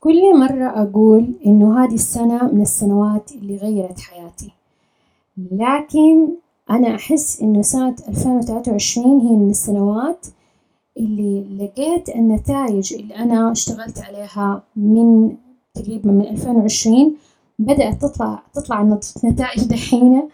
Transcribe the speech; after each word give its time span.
كل 0.00 0.38
مرة 0.38 0.82
أقول 0.82 1.34
إنه 1.46 1.84
هذه 1.84 1.94
السنة 1.94 2.52
من 2.52 2.62
السنوات 2.62 3.32
اللي 3.32 3.56
غيرت 3.56 4.00
حياتي. 4.00 4.50
لكن 5.36 6.28
أنا 6.70 6.94
أحس 6.94 7.42
إنه 7.42 7.62
سنة 7.62 7.96
2023 8.08 9.20
هي 9.20 9.36
من 9.36 9.50
السنوات 9.50 10.26
اللي 10.96 11.44
لقيت 11.64 12.08
النتائج 12.08 12.94
اللي 12.94 13.16
أنا 13.16 13.52
اشتغلت 13.52 13.98
عليها 13.98 14.62
من 14.76 15.36
تقريبا 15.74 16.10
من 16.10 16.26
2020 16.26 17.16
بدأت 17.58 18.02
تطلع 18.02 18.42
تطلع 18.54 18.80
النتائج 19.24 19.64
دحين 19.64 20.28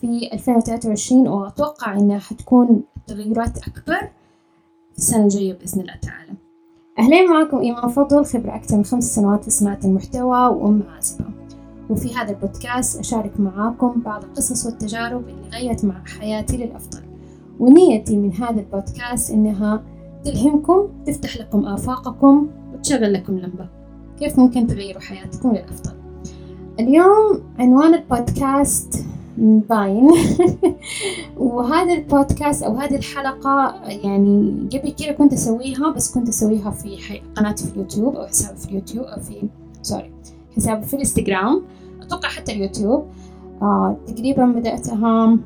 في 0.00 0.32
2023 0.32 1.28
وأتوقع 1.28 1.98
إنها 1.98 2.18
حتكون 2.18 2.82
تغيرات 3.06 3.58
أكبر 3.58 4.08
السنة 4.98 5.24
الجاية 5.24 5.52
بإذن 5.52 5.80
الله 5.80 5.96
تعالى. 6.02 6.32
أهلين 6.98 7.30
معكم 7.30 7.58
إيمان 7.58 7.88
فضل 7.88 8.24
خبرة 8.24 8.54
أكثر 8.54 8.76
من 8.76 8.84
خمس 8.84 9.14
سنوات 9.14 9.44
في 9.44 9.50
صناعة 9.50 9.78
المحتوى 9.84 10.46
وأم 10.46 10.82
عازبة 10.94 11.24
وفي 11.90 12.14
هذا 12.14 12.30
البودكاست 12.30 12.98
أشارك 12.98 13.40
معاكم 13.40 14.00
بعض 14.04 14.24
القصص 14.24 14.66
والتجارب 14.66 15.28
اللي 15.28 15.48
غيرت 15.52 15.84
مع 15.84 16.04
حياتي 16.04 16.56
للأفضل. 16.56 17.00
ونيتي 17.60 18.16
من 18.16 18.34
هذا 18.34 18.60
البودكاست 18.60 19.30
إنها 19.30 19.82
تلهمكم 20.24 20.88
تفتح 21.06 21.36
لكم 21.36 21.66
آفاقكم 21.66 22.48
وتشغل 22.74 23.12
لكم 23.12 23.38
لمبة. 23.38 23.68
كيف 24.18 24.38
ممكن 24.38 24.66
تغيروا 24.66 25.00
حياتكم 25.00 25.50
للأفضل؟ 25.50 25.92
اليوم 26.80 27.42
عنوان 27.58 27.94
البودكاست 27.94 29.04
باين. 29.38 30.10
وهذا 31.36 31.92
البودكاست 31.92 32.62
أو 32.62 32.76
هذه 32.76 32.96
الحلقة 32.96 33.74
يعني 33.86 34.68
قبل 34.72 34.90
كده 34.90 35.12
كنت 35.12 35.32
أسويها 35.32 35.90
بس 35.90 36.14
كنت 36.14 36.28
أسويها 36.28 36.70
في 36.70 37.20
قناتي 37.36 37.64
في 37.64 37.72
اليوتيوب 37.72 38.16
أو 38.16 38.26
حسابي 38.26 38.58
في 38.58 38.68
اليوتيوب 38.68 39.04
أو 39.04 39.20
في 39.20 39.42
sorry 39.82 40.10
حسابي 40.56 40.86
في 40.86 40.94
الإنستغرام. 40.94 41.62
أتوقع 42.02 42.28
حتى 42.28 42.52
اليوتيوب. 42.52 43.04
آه 43.62 43.96
تقريبا 44.06 44.46
بدأتها 44.46 45.38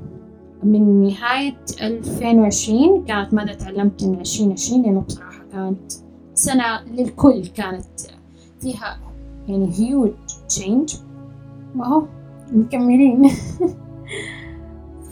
من 0.63 1.03
نهاية 1.03 1.57
2020 1.83 3.05
كانت 3.05 3.35
ماذا 3.35 3.55
تعلمت 3.55 4.05
من 4.05 4.21
2020 4.21 4.83
لأنه 4.83 5.01
بصراحة 5.01 5.45
كانت 5.53 5.93
سنة 6.35 6.81
للكل 6.85 7.47
كانت 7.47 7.85
فيها 8.61 8.99
يعني 9.49 9.71
huge 9.79 10.11
change 10.49 10.95
وأهو 11.77 12.03
مكملين. 12.53 13.31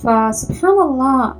فسبحان 0.05 0.83
الله 0.83 1.35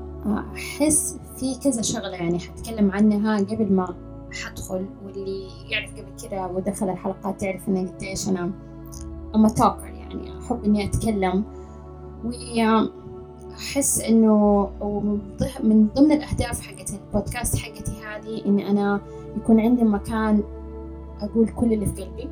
أحس 0.55 1.19
في 1.37 1.55
كذا 1.55 1.83
شغلة 1.83 2.17
يعني 2.17 2.39
حتكلم 2.39 2.91
عنها 2.91 3.39
قبل 3.39 3.73
ما 3.73 3.95
حدخل 4.33 4.87
واللي 5.05 5.49
يعرف 5.69 5.93
قبل 5.93 6.29
كده 6.29 6.47
ودخل 6.47 6.89
الحلقات 6.91 7.43
يعرف 7.43 7.69
إن 7.69 7.89
قديش 7.89 8.29
أنا 8.29 8.51
أما 9.35 9.49
توكر 9.49 9.87
يعني 9.87 10.39
أحب 10.39 10.65
إني 10.65 10.85
أتكلم. 10.85 11.45
وأحس 12.25 14.01
إنه 14.01 14.69
من 15.63 15.89
ضمن 15.97 16.13
الأهداف 16.13 16.61
حقت 16.61 16.91
البودكاست 16.95 17.57
حقتي 17.57 17.93
هذه 18.05 18.47
إني 18.47 18.71
أنا 18.71 19.01
يكون 19.37 19.61
عندي 19.61 19.85
مكان 19.85 20.43
أقول 21.21 21.49
كل 21.49 21.73
اللي 21.73 21.87
في 21.87 22.03
قلبي. 22.03 22.29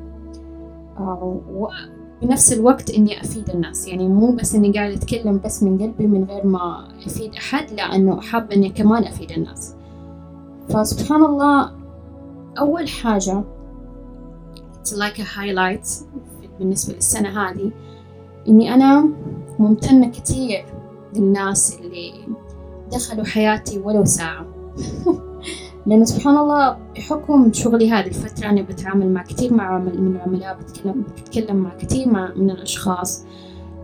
بنفس 2.23 2.53
الوقت 2.53 2.89
إني 2.89 3.21
أفيد 3.21 3.49
الناس. 3.49 3.87
يعني 3.87 4.07
مو 4.07 4.31
بس 4.31 4.55
إني 4.55 4.71
قاعدة 4.71 4.95
أتكلم 4.95 5.41
بس 5.45 5.63
من 5.63 5.77
قلبي 5.77 6.07
من 6.07 6.23
غير 6.23 6.45
ما 6.45 6.87
أفيد 7.05 7.35
أحد 7.35 7.71
لأنه 7.71 8.21
حابة 8.21 8.55
إني 8.55 8.69
كمان 8.69 9.03
أفيد 9.03 9.31
الناس. 9.31 9.75
فسبحان 10.69 11.25
الله 11.25 11.71
أول 12.59 12.89
حاجة 12.89 13.43
it's 14.83 14.91
like 14.95 15.19
a 15.19 15.23
highlight 15.23 15.87
بالنسبة 16.59 16.93
للسنة 16.93 17.29
هذه 17.29 17.71
إني 18.47 18.73
أنا 18.73 19.09
ممتنة 19.59 20.09
كتير 20.09 20.65
للناس 21.15 21.79
اللي 21.79 22.13
دخلوا 22.91 23.25
حياتي 23.25 23.79
ولو 23.79 24.05
ساعة. 24.05 24.45
لأنه 25.85 26.05
سبحان 26.05 26.37
الله 26.37 26.77
بحكم 26.95 27.53
شغلي 27.53 27.91
هذه 27.91 28.07
الفترة 28.07 28.49
أنا 28.49 28.61
بتعامل 28.61 29.13
مع 29.13 29.23
كثير 29.23 29.53
مع 29.53 29.79
من 29.79 30.15
العملاء 30.15 30.57
بتكلم 30.59 31.03
بتكلم 31.17 31.55
مع 31.55 31.75
كثير 31.75 32.09
مع 32.09 32.31
من 32.35 32.49
الأشخاص. 32.49 33.25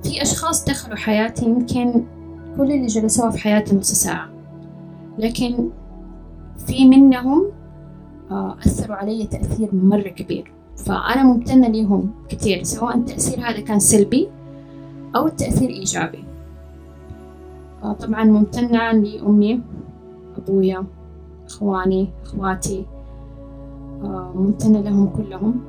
في 0.04 0.22
أشخاص 0.22 0.66
دخلوا 0.66 0.98
حياتي 0.98 1.46
يمكن 1.46 2.04
كل 2.58 2.72
اللي 2.72 2.88
جلسوها 2.88 3.30
في 3.30 3.38
حياتي 3.38 3.76
نص 3.76 3.92
ساعة. 3.92 4.30
لكن 5.18 5.70
في 6.68 6.86
منهم 6.88 7.46
أثروا 8.32 8.96
علي 8.96 9.28
تأثير 9.28 9.70
مرة 9.74 10.10
كبير. 10.10 10.52
فأنا 10.78 11.24
ممتنة 11.24 11.68
ليهم 11.68 12.12
كثير 12.30 12.64
سواء 12.64 12.98
التأثير 12.98 13.40
هذا 13.40 13.60
كان 13.60 13.80
سلبي 13.80 14.30
أو 15.16 15.28
التأثير 15.28 15.70
إيجابي. 15.70 16.24
طبعا 18.00 18.24
ممتنة 18.24 18.92
لأمي 18.92 19.62
أبويا. 20.38 20.86
إخواني 21.50 22.10
إخواتي 22.24 22.86
ممتنة 24.36 24.82
لهم 24.82 25.08
كلهم. 25.10 25.62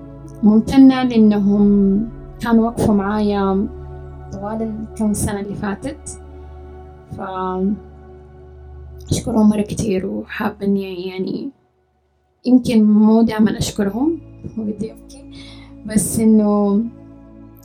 ممتنة 0.42 1.02
لأنهم 1.02 2.08
كانوا 2.41 2.66
وقفوا 2.66 2.94
معايا 2.94 3.68
طوال 4.32 4.62
الكم 4.62 5.12
سنة 5.12 5.41
اللي 5.41 5.54
فاتت. 5.54 6.20
ف 7.16 7.20
أشكرهم 9.10 9.48
مرة 9.48 9.62
كتير 9.62 10.06
وحابة 10.06 10.66
إني 10.66 11.06
يعني 11.06 11.50
يمكن 12.47 12.84
مو 12.84 13.22
دائما 13.22 13.58
أشكرهم 13.58 14.18
ودي 14.58 14.92
أبكي 14.92 15.30
بس 15.86 16.20
إنه 16.20 16.82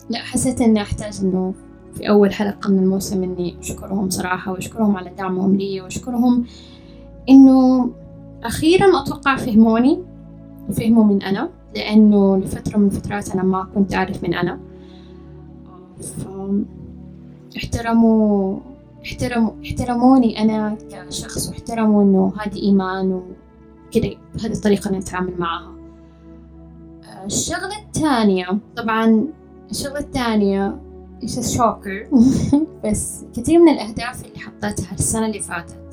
لا 0.10 0.20
حسيت 0.20 0.62
إني 0.62 0.82
أحتاج 0.82 1.20
إنه 1.24 1.54
في 1.94 2.10
أول 2.10 2.34
حلقة 2.34 2.72
من 2.72 2.80
الموسم 2.80 3.24
إني 3.24 3.60
أشكرهم 3.60 4.10
صراحة 4.10 4.52
وأشكرهم 4.52 4.98
على 4.98 5.10
دعمهم 5.18 5.56
لي 5.56 5.82
وأشكرهم 5.82 6.46
إنه 7.30 7.90
أخيرا 8.48 9.02
أتوقع 9.02 9.36
فهموني 9.36 10.04
وفهموا 10.70 11.04
من 11.04 11.24
أنا 11.24 11.50
لأنه 11.76 12.38
لفترة 12.38 12.78
من 12.78 12.90
فترات 12.90 13.30
أنا 13.30 13.44
ما 13.44 13.68
كنت 13.76 13.94
أعرف 13.94 14.24
من 14.24 14.34
أنا. 14.34 14.60
احترموا 17.58 18.60
احترموا 19.06 19.52
احترموني 19.66 20.42
أنا 20.42 20.78
كشخص 21.08 21.50
واحترموا 21.50 22.04
إنه 22.04 22.34
هذه 22.40 22.62
إيمان 22.62 23.14
وكده 23.14 24.18
بهذه 24.36 24.52
الطريقة 24.52 24.88
اللي 24.88 25.00
نتعامل 25.00 25.34
معاها 25.38 25.76
الشغلة 27.26 27.80
الثانية 27.86 28.60
طبعا 28.76 29.28
الشغلة 29.72 30.00
الثانية 30.00 30.80
إيش 31.24 31.56
شوكر 31.58 32.08
بس 32.86 33.24
كثير 33.36 33.60
من 33.60 33.70
الأهداف 33.70 34.26
اللي 34.26 34.40
حطيتها 34.40 34.94
السنة 34.94 35.26
اللي 35.26 35.40
فاتت 35.40 35.85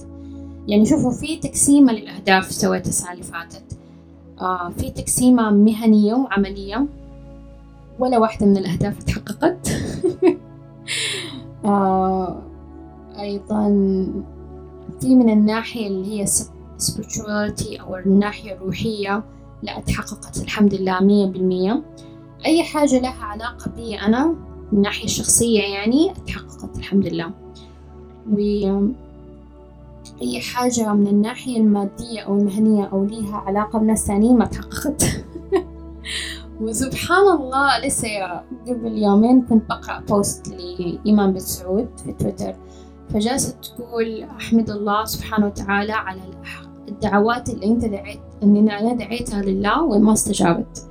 يعني 0.69 0.87
شوفوا 0.87 1.11
في 1.11 1.37
تقسيمة 1.37 1.93
للأهداف 1.93 2.53
سويتها 2.53 2.89
السنة 2.89 3.13
اللي 3.13 3.23
فاتت. 3.23 3.79
آه 4.41 4.73
في 4.79 4.91
تقسيمة 4.91 5.51
مهنية 5.51 6.15
وعملية. 6.15 6.87
ولا 7.99 8.19
واحدة 8.19 8.47
من 8.47 8.57
الأهداف 8.57 9.03
تحققت. 9.03 9.69
آه 11.65 12.43
أيضا 13.21 13.69
في 15.01 15.15
من 15.15 15.31
الناحية 15.31 15.87
اللي 15.87 16.21
هي 16.21 16.27
spirituality 16.79 17.81
أو 17.81 17.97
الناحية 17.97 18.53
الروحية 18.55 19.25
لا 19.63 19.81
تحققت 19.81 20.43
الحمد 20.43 20.75
لله 20.75 21.01
مية 21.01 21.27
بالمية. 21.27 21.83
أي 22.47 22.63
حاجة 22.63 22.99
لها 23.01 23.25
علاقة 23.25 23.71
بي 23.77 23.95
أنا 23.95 24.27
من 24.27 24.79
الناحية 24.79 25.05
الشخصية 25.05 25.63
يعني 25.63 26.13
تحققت 26.27 26.79
الحمد 26.79 27.07
لله. 27.07 27.31
و 28.33 28.37
أي 30.23 30.41
حاجة 30.41 30.93
من 30.93 31.07
الناحية 31.07 31.57
المادية 31.61 32.21
أو 32.21 32.35
المهنية 32.35 32.85
أو 32.85 33.05
ليها 33.05 33.37
علاقة 33.37 33.79
بناس 33.79 34.07
ثانيين 34.07 34.39
ما 34.39 34.45
تحققت 34.45 35.05
وسبحان 36.61 37.29
الله 37.29 37.87
لسه 37.87 38.09
قبل 38.69 38.99
يومين 38.99 39.43
كنت 39.43 39.69
بقرأ 39.69 40.01
بوست 40.09 40.49
لإيمان 40.49 41.33
بن 41.33 41.39
سعود 41.39 41.89
في 42.05 42.13
تويتر. 42.13 42.55
فجالسة 43.09 43.57
تقول 43.61 44.23
أحمد 44.23 44.71
الله 44.71 45.05
سبحانه 45.05 45.47
وتعالى 45.47 45.93
على 45.93 46.21
الدعوات 46.89 47.51
اللي 47.51 47.67
أنت 47.67 47.85
دعيت 47.85 48.21
إن 48.43 48.69
أنا 48.69 48.93
دعيتها 48.93 49.43
لله 49.43 49.83
وما 49.83 50.13
استجابت. 50.13 50.87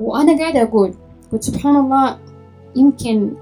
وأنا 0.00 0.38
قاعدة 0.38 0.62
أقول 0.62 0.94
قلت 1.32 1.42
سبحان 1.42 1.76
الله 1.76 2.18
يمكن 2.76 3.34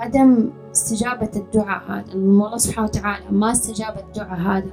عدم 0.00 0.50
استجابة 0.72 1.30
الدعاء 1.36 1.82
هذا. 1.88 2.12
الله 2.12 2.56
سبحانه 2.56 2.88
وتعالى 2.88 3.24
ما 3.30 3.52
استجاب 3.52 3.98
الدعاء 3.98 4.40
هذا. 4.40 4.72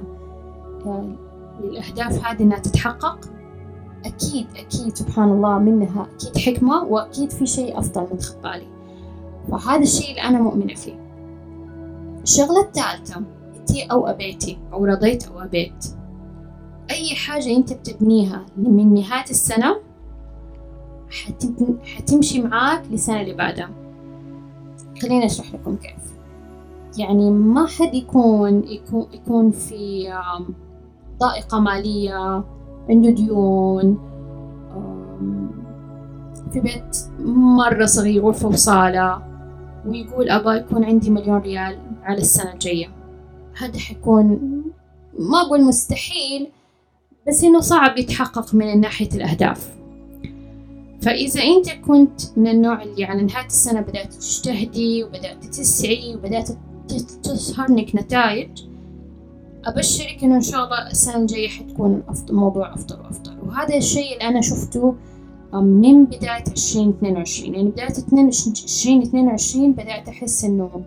للأهداف 1.60 2.26
هذه 2.26 2.42
إنها 2.42 2.58
تتحقق. 2.58 3.18
أكيد 4.04 4.46
أكيد 4.56 4.96
سبحان 4.96 5.28
الله 5.28 5.58
منها 5.58 6.06
أكيد 6.14 6.38
حكمة 6.38 6.84
وأكيد 6.84 7.30
في 7.30 7.46
شيء 7.46 7.78
أفضل 7.78 8.02
متخبى 8.02 8.48
لي 8.48 8.66
فهذا 9.50 9.82
الشيء 9.82 10.10
اللي 10.10 10.22
أنا 10.22 10.38
مؤمنة 10.40 10.74
فيه. 10.74 10.94
الشغلة 12.22 12.60
الثالثة 12.60 13.22
أتي 13.54 13.82
أو 13.84 14.06
أبيتي 14.06 14.58
أو 14.72 14.84
رضيت 14.84 15.28
أو 15.28 15.40
أبيت. 15.40 15.86
أي 16.90 17.14
حاجة 17.14 17.56
أنت 17.56 17.72
بتبنيها 17.72 18.46
من 18.56 18.94
نهاية 18.94 19.30
السنة 19.30 19.76
حتمشي 21.96 22.42
معاك 22.42 22.82
للسنة 22.90 23.20
اللي 23.20 23.34
بعدها. 23.34 23.70
خليني 25.02 25.26
أشرح 25.26 25.54
لكم 25.54 25.76
كيف. 25.76 26.18
يعني 26.98 27.30
ما 27.30 27.66
حد 27.66 27.94
يكون 27.94 28.64
يكون, 28.68 29.06
يكون 29.12 29.50
في 29.50 30.12
ضائقة 31.20 31.60
مالية 31.60 32.44
عنده 32.88 33.10
ديون 33.10 33.98
في 36.52 36.60
بيت 36.60 36.96
مرة 37.24 37.84
صغير 37.84 38.22
غرفة 38.22 38.48
وصالة 38.48 39.22
ويقول 39.86 40.30
أبغى 40.30 40.56
يكون 40.56 40.84
عندي 40.84 41.10
مليون 41.10 41.38
ريال 41.38 41.78
على 42.02 42.18
السنة 42.18 42.52
الجاية. 42.52 42.88
هذا 43.58 43.78
حيكون 43.78 44.28
ما 45.18 45.40
أقول 45.40 45.64
مستحيل 45.64 46.48
بس 47.28 47.44
إنه 47.44 47.60
صعب 47.60 47.98
يتحقق 47.98 48.54
من 48.54 48.80
ناحية 48.80 49.08
الأهداف. 49.14 49.77
فإذا 51.02 51.42
أنت 51.42 51.70
كنت 51.70 52.20
من 52.36 52.46
النوع 52.46 52.82
اللي 52.82 53.04
على 53.04 53.22
نهاية 53.22 53.46
السنة 53.46 53.80
بدأت 53.80 54.14
تجتهدي 54.14 55.04
وبدأت 55.04 55.44
تسعي 55.44 56.14
وبدأت 56.14 56.48
تظهر 57.22 57.72
لك 57.72 57.94
نتائج 57.94 58.64
أبشرك 59.64 60.24
إنه 60.24 60.36
إن 60.36 60.40
شاء 60.40 60.64
الله 60.64 60.90
السنة 60.90 61.16
الجاية 61.16 61.48
حتكون 61.48 62.02
أفضل 62.08 62.34
موضوع 62.34 62.74
أفضل 62.74 63.00
وأفضل. 63.00 63.36
وهذا 63.46 63.76
الشيء 63.76 64.12
اللي 64.12 64.28
أنا 64.28 64.40
شفته 64.40 64.94
من 65.52 66.04
بداية 66.04 66.44
عشرين 66.52 66.88
اثنين 66.88 67.16
وعشرين. 67.16 67.54
يعني 67.54 67.70
بداية 67.70 67.92
عشرين 68.64 69.02
اثنين 69.02 69.26
وعشرين 69.26 69.72
بدأت 69.72 70.08
أحس 70.08 70.44
إنه 70.44 70.82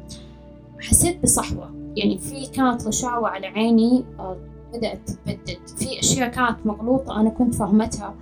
حسيت 0.80 1.24
بصحوة. 1.24 1.72
يعني 1.96 2.18
في 2.18 2.48
كانت 2.48 2.88
غشاوة 2.88 3.28
على 3.28 3.48
عيني 3.48 4.04
آه، 4.20 4.38
بدأت 4.74 5.00
تتبدد. 5.10 5.58
في 5.78 6.00
أشياء 6.00 6.30
كانت 6.30 6.58
مغلوطة 6.66 7.20
أنا 7.20 7.30
كنت 7.30 7.56
فهمتها 7.56 8.16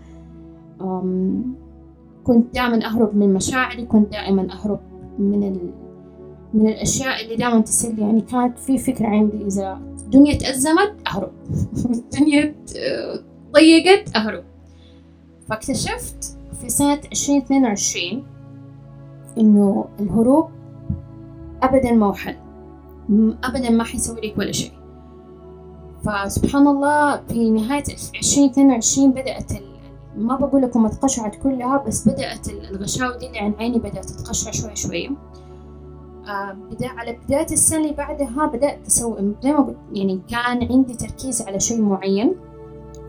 كنت 2.30 2.54
دائما 2.54 2.86
أهرب 2.86 3.16
من 3.16 3.34
مشاعري 3.34 3.86
كنت 3.86 4.12
دائما 4.12 4.54
أهرب 4.54 4.80
من 5.20 5.44
ال... 5.44 5.72
من 6.54 6.68
الأشياء 6.68 7.24
اللي 7.24 7.36
دائما 7.36 7.60
تسلي 7.60 8.02
يعني 8.02 8.22
كانت 8.22 8.60
في 8.60 8.78
فكرة 8.78 9.08
عندي 9.08 9.46
إذا 9.46 9.80
الدنيا 10.00 10.38
تأزمت 10.38 10.96
أهرب. 11.08 11.31
الدنيا 11.96 12.56
ضيقت 13.54 14.16
أهرب. 14.16 14.44
فاكتشفت 15.50 16.38
في 16.62 16.70
سنة 16.70 17.02
عشرين 17.12 17.42
اثنين 17.42 17.66
وعشرين 17.66 18.24
إنه 19.38 19.86
الهروب 20.00 20.50
أبدا 21.64 21.92
ما 21.92 22.06
هو 22.06 22.14
حل. 22.14 22.36
أبدا 23.44 23.70
ما 23.70 23.84
حيسوي 23.84 24.22
لك 24.22 24.38
ولا 24.38 24.52
شيء. 24.52 24.72
فسبحان 26.06 26.68
الله 26.68 27.22
في 27.28 27.50
نهاية 27.50 27.84
عشرين 28.18 28.50
اثنين 28.50 28.72
وعشرين 28.72 29.12
بدأت 29.12 29.52
ما 30.19 30.36
بقول 30.36 30.62
لكم 30.62 30.86
اتقشعت 30.86 31.36
كلها 31.36 31.83
بس 31.88 32.07
بدأت 32.07 32.50
الغشاوة 32.50 33.18
دي 33.18 33.27
اللي 33.27 33.39
عن 33.39 33.54
عيني 33.60 33.80
بدأت 33.80 34.06
تتقشع 34.06 34.51
شوي 34.51 34.75
شوي. 34.75 35.07
آه 36.27 36.57
بدا 36.71 36.88
على 36.88 37.18
بداية 37.25 37.51
السنة 37.51 37.80
اللي 37.80 37.94
بعدها 37.94 38.45
بدأت 38.45 38.88
أسوي 38.88 39.33
زي 39.44 39.51
ما 39.51 39.74
يعني 39.94 40.21
كان 40.30 40.71
عندي 40.71 40.94
تركيز 40.94 41.42
على 41.42 41.60
شيء 41.60 41.81
معين 41.81 42.36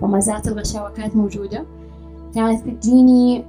وما 0.02 0.20
زالت 0.20 0.48
الغشاوة 0.48 0.90
كانت 0.90 1.16
موجودة. 1.16 1.66
كانت 2.34 2.66
بتجيني 2.66 3.44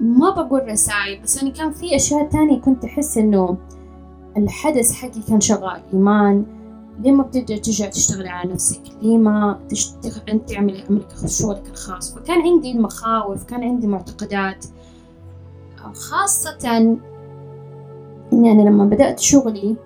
ما 0.00 0.30
بقول 0.30 0.68
رسائل 0.68 1.22
بس 1.22 1.36
يعني 1.36 1.50
كان 1.50 1.72
في 1.72 1.96
أشياء 1.96 2.28
تانية 2.28 2.60
كنت 2.60 2.84
أحس 2.84 3.18
إنه 3.18 3.56
الحدث 4.36 4.92
حقي 4.92 5.22
كان 5.28 5.40
شغال 5.40 5.82
إيمان 5.92 6.44
ليه 6.98 7.12
ما 7.12 7.22
بتبدأ 7.22 7.56
ترجع 7.56 7.86
تشتغلي 7.86 8.28
على 8.28 8.52
نفسك. 8.52 8.82
ليه 9.02 9.18
ما 9.18 9.60
تشتغل 9.68 10.46
تعملي 10.46 10.82
عملك 10.82 11.08
شغلك 11.26 11.68
الخاص. 11.70 12.14
فكان 12.14 12.42
عندي 12.42 12.72
المخاوف 12.72 13.44
كان 13.44 13.64
عندي 13.64 13.86
معتقدات. 13.86 14.66
خاصة 15.94 16.68
إني 18.32 18.52
أنا 18.52 18.62
لما 18.62 18.84
بدأت 18.84 19.20
شغلي 19.20 19.76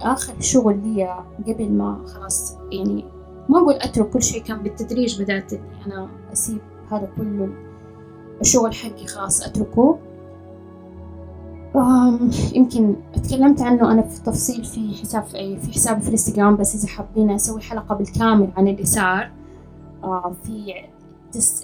آخر 0.00 0.34
شغل 0.40 0.80
لي 0.84 1.24
قبل 1.46 1.72
ما 1.72 2.04
خلاص 2.06 2.56
يعني 2.72 3.04
ما 3.48 3.58
أقول 3.58 3.74
أترك 3.74 4.10
كل 4.10 4.22
شيء 4.22 4.42
كان 4.42 4.62
بالتدريج 4.62 5.22
بدأت 5.22 5.52
إني 5.52 5.62
أنا 5.86 6.08
أسيب 6.32 6.58
هذا 6.90 7.08
كله 7.16 7.48
الشغل 8.40 8.74
حقي 8.74 9.06
خلاص 9.06 9.46
أتركه. 9.46 9.98
يمكن 12.54 12.94
تكلمت 13.22 13.62
عنه 13.62 13.92
أنا 13.92 14.02
في 14.02 14.22
تفصيل 14.22 14.64
في 14.64 14.94
حساب 15.02 15.24
في 15.24 15.72
حسابي 15.72 16.00
في 16.00 16.06
الإنستغرام 16.06 16.56
بس 16.56 16.74
إذا 16.74 16.88
حابين 16.88 17.30
أسوي 17.30 17.60
حلقة 17.60 17.94
بالكامل 17.94 18.48
عن 18.56 18.68
اللي 18.68 18.84
صار 18.84 19.30
في 20.42 20.74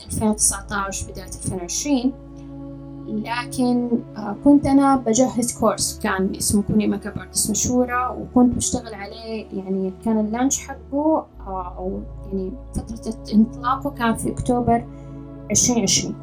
2019 0.06 1.10
بداية 1.12 1.26
2020 1.26 2.12
لكن 3.08 3.90
كنت 4.44 4.66
أنا 4.66 4.96
بجهز 4.96 5.58
course 5.58 5.98
كان 6.02 6.32
اسمه 6.36 6.62
كوني 6.62 6.86
makeup 6.86 7.18
artist 7.18 7.50
مشهورة 7.50 8.12
وكنت 8.12 8.54
بشتغل 8.56 8.94
عليه 8.94 9.46
يعني 9.52 9.92
كان 10.04 10.20
ال 10.20 10.26
launch 10.26 10.58
حقه 10.58 11.26
أو 11.46 12.00
يعني 12.26 12.52
فترة 12.74 13.14
انطلاقه 13.34 13.90
كان 13.90 14.14
في 14.14 14.32
أكتوبر 14.32 14.84
2020 15.50 16.14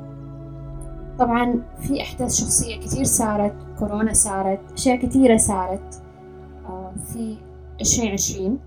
طبعا 1.20 1.64
في 1.82 2.02
أحداث 2.02 2.34
شخصية 2.34 2.80
كثير 2.80 3.04
صارت 3.04 3.56
كورونا 3.80 4.14
صارت 4.14 4.60
أشياء 4.74 4.96
كثيرة 4.96 5.38
صارت 5.38 6.02
آه، 6.66 6.94
في 7.14 7.38
عشرين 7.82 8.12
عشرين. 8.12 8.60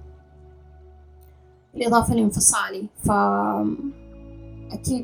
بالإضافة 1.75 2.15
لانفصالي 2.15 2.87
فأكيد 3.05 3.79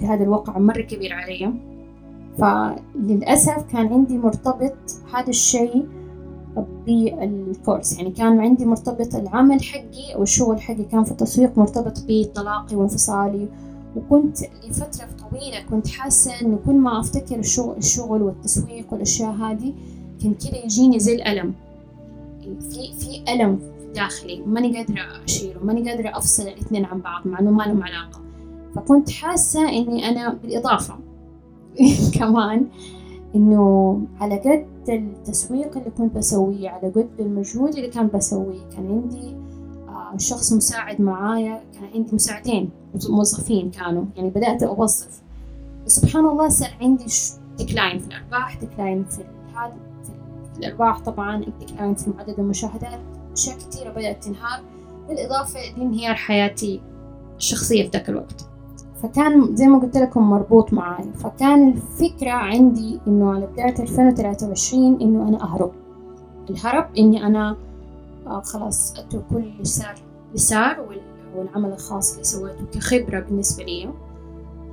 هذا 0.05 0.25
الوقع 0.25 0.59
مرة 0.59 0.81
كبير 0.81 1.13
علي. 1.13 1.53
فللأسف 2.39 3.73
كان 3.73 3.93
عندي 3.93 4.19
مرتبط 4.19 4.77
هذا 5.15 5.29
الشيء 5.29 5.89
بالكورس 6.87 7.99
يعني 7.99 8.11
كان 8.11 8.41
عندي 8.41 8.65
مرتبط 8.65 9.15
العمل 9.15 9.63
حقي 9.63 10.15
أو 10.15 10.23
الشغل 10.23 10.61
حقي 10.61 10.85
كان 10.85 11.05
في 11.05 11.11
التسويق 11.11 11.59
مرتبط 11.59 12.05
بطلاقي 12.09 12.77
وانفصالي 12.77 13.49
وكنت 13.97 14.39
لفترة 14.69 15.09
طويلة 15.31 15.61
كنت 15.71 15.89
حاسة 15.89 16.41
إنه 16.41 16.59
كل 16.67 16.75
ما 16.75 17.01
أفتكر 17.01 17.39
الشغل, 17.39 18.23
والتسويق 18.23 18.93
والأشياء 18.93 19.31
هذه 19.31 19.75
كان 20.23 20.35
كذا 20.35 20.65
يجيني 20.65 20.99
زي 20.99 21.15
الألم. 21.15 21.55
في 22.43 22.95
في 22.99 23.33
ألم 23.33 23.59
داخلي 23.95 24.43
ماني 24.47 24.77
قادرة 24.77 25.25
أشيله 25.25 25.65
ماني 25.65 25.91
قادرة 25.91 26.19
أفصل 26.19 26.43
الاثنين 26.43 26.85
عن 26.85 27.01
بعض 27.01 27.27
مع 27.27 27.41
إنه 27.41 27.51
ما 27.51 27.63
لهم 27.63 27.83
علاقة. 27.83 28.21
فكنت 28.75 29.11
حاسة 29.11 29.69
إني 29.69 30.09
أنا 30.09 30.35
بالإضافة. 30.43 30.99
كمان 32.19 32.67
إنه 33.35 34.01
على 34.21 34.39
قد 34.39 34.67
التسويق 34.89 35.79
اللي 35.79 35.91
كنت 35.91 36.17
بسويه 36.17 36.69
على 36.69 36.89
قد 36.89 37.09
المجهود 37.21 37.75
اللي 37.75 37.89
كان 37.89 38.09
بسويه 38.15 38.61
كان 38.77 38.87
عندي 38.87 39.44
شخص 40.19 40.53
مساعد 40.53 41.01
معايا 41.01 41.63
كان 41.75 41.85
عندي 41.95 42.15
مساعدين 42.15 42.71
موظفين 43.09 43.71
كانوا. 43.71 44.05
يعني 44.17 44.31
بدأت 44.31 44.63
أوظف. 44.63 45.23
سبحان 45.87 46.27
الله 46.27 46.49
صار 46.49 46.69
عندي 46.81 47.05
decline 47.59 47.99
في 47.99 48.07
الأرباح 48.09 48.61
decline 48.61 49.05
في 49.05 49.25
هذا 49.57 49.77
في 50.53 50.59
الأرباح. 50.59 50.99
طبعا 50.99 51.45
decline 51.61 51.95
في 51.95 52.13
عدد 52.19 52.39
المشاهدات. 52.39 53.01
أشياء 53.33 53.57
كثيرة 53.57 53.91
بدأت 53.91 54.25
تنهار. 54.25 54.61
بالإضافة 55.09 55.61
لانهيار 55.77 56.15
حياتي 56.15 56.81
الشخصية 57.37 57.83
في 57.83 57.89
ذاك 57.89 58.09
الوقت. 58.09 58.47
فكان 59.03 59.57
زي 59.57 59.67
ما 59.67 59.79
قلت 59.79 59.97
لكم 59.97 60.31
مربوط 60.31 60.73
معي 60.73 61.13
فكان 61.13 61.69
الفكرة 61.69 62.31
عندي 62.31 63.01
إنه 63.07 63.33
على 63.35 63.47
بداية 63.47 63.83
2023 63.83 65.01
إنه 65.01 65.29
أنا 65.29 65.43
أهرب. 65.43 65.73
الهرب 66.51 66.87
إني 66.99 67.27
أنا 67.27 67.57
آه 68.27 68.41
خلاص 68.41 68.99
أترك 68.99 69.25
كل 69.31 69.37
اللي 69.37 69.65
صار 69.65 69.95
اللي 70.35 71.01
والعمل 71.37 71.73
الخاص 71.73 72.13
اللي 72.13 72.25
سويته 72.25 72.65
كخبرة 72.73 73.21
بالنسبة 73.21 73.65
لي. 73.65 73.91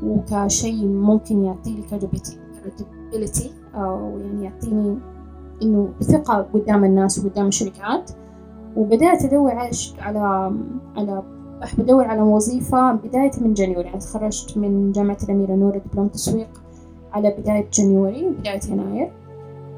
وكشيء 0.03 0.85
ممكن 0.85 1.43
يعطيني 1.45 1.83
credibility 1.83 3.75
أو 3.75 4.19
يعني 4.19 4.45
يعطيني 4.45 4.97
إنه 5.61 5.89
ثقة 6.01 6.47
قدام 6.53 6.83
الناس 6.83 7.19
وقدام 7.19 7.47
الشركات. 7.47 8.11
وبدأت 8.77 9.25
أدور 9.25 9.51
على 9.99 10.53
على 10.95 11.23
بدور 11.77 12.05
على 12.05 12.21
وظيفة 12.21 12.91
بداية 12.91 13.31
من 13.41 13.53
جانيوري. 13.53 13.85
يعني 13.85 13.99
تخرجت 13.99 14.57
من 14.57 14.91
جامعة 14.91 15.17
الأميرة 15.23 15.51
نور 15.55 15.77
دبلوم 15.77 16.07
تسويق 16.07 16.61
على 17.13 17.35
بداية 17.39 17.67
جانيوري 17.73 18.29
بداية 18.29 18.61
يناير. 18.69 19.11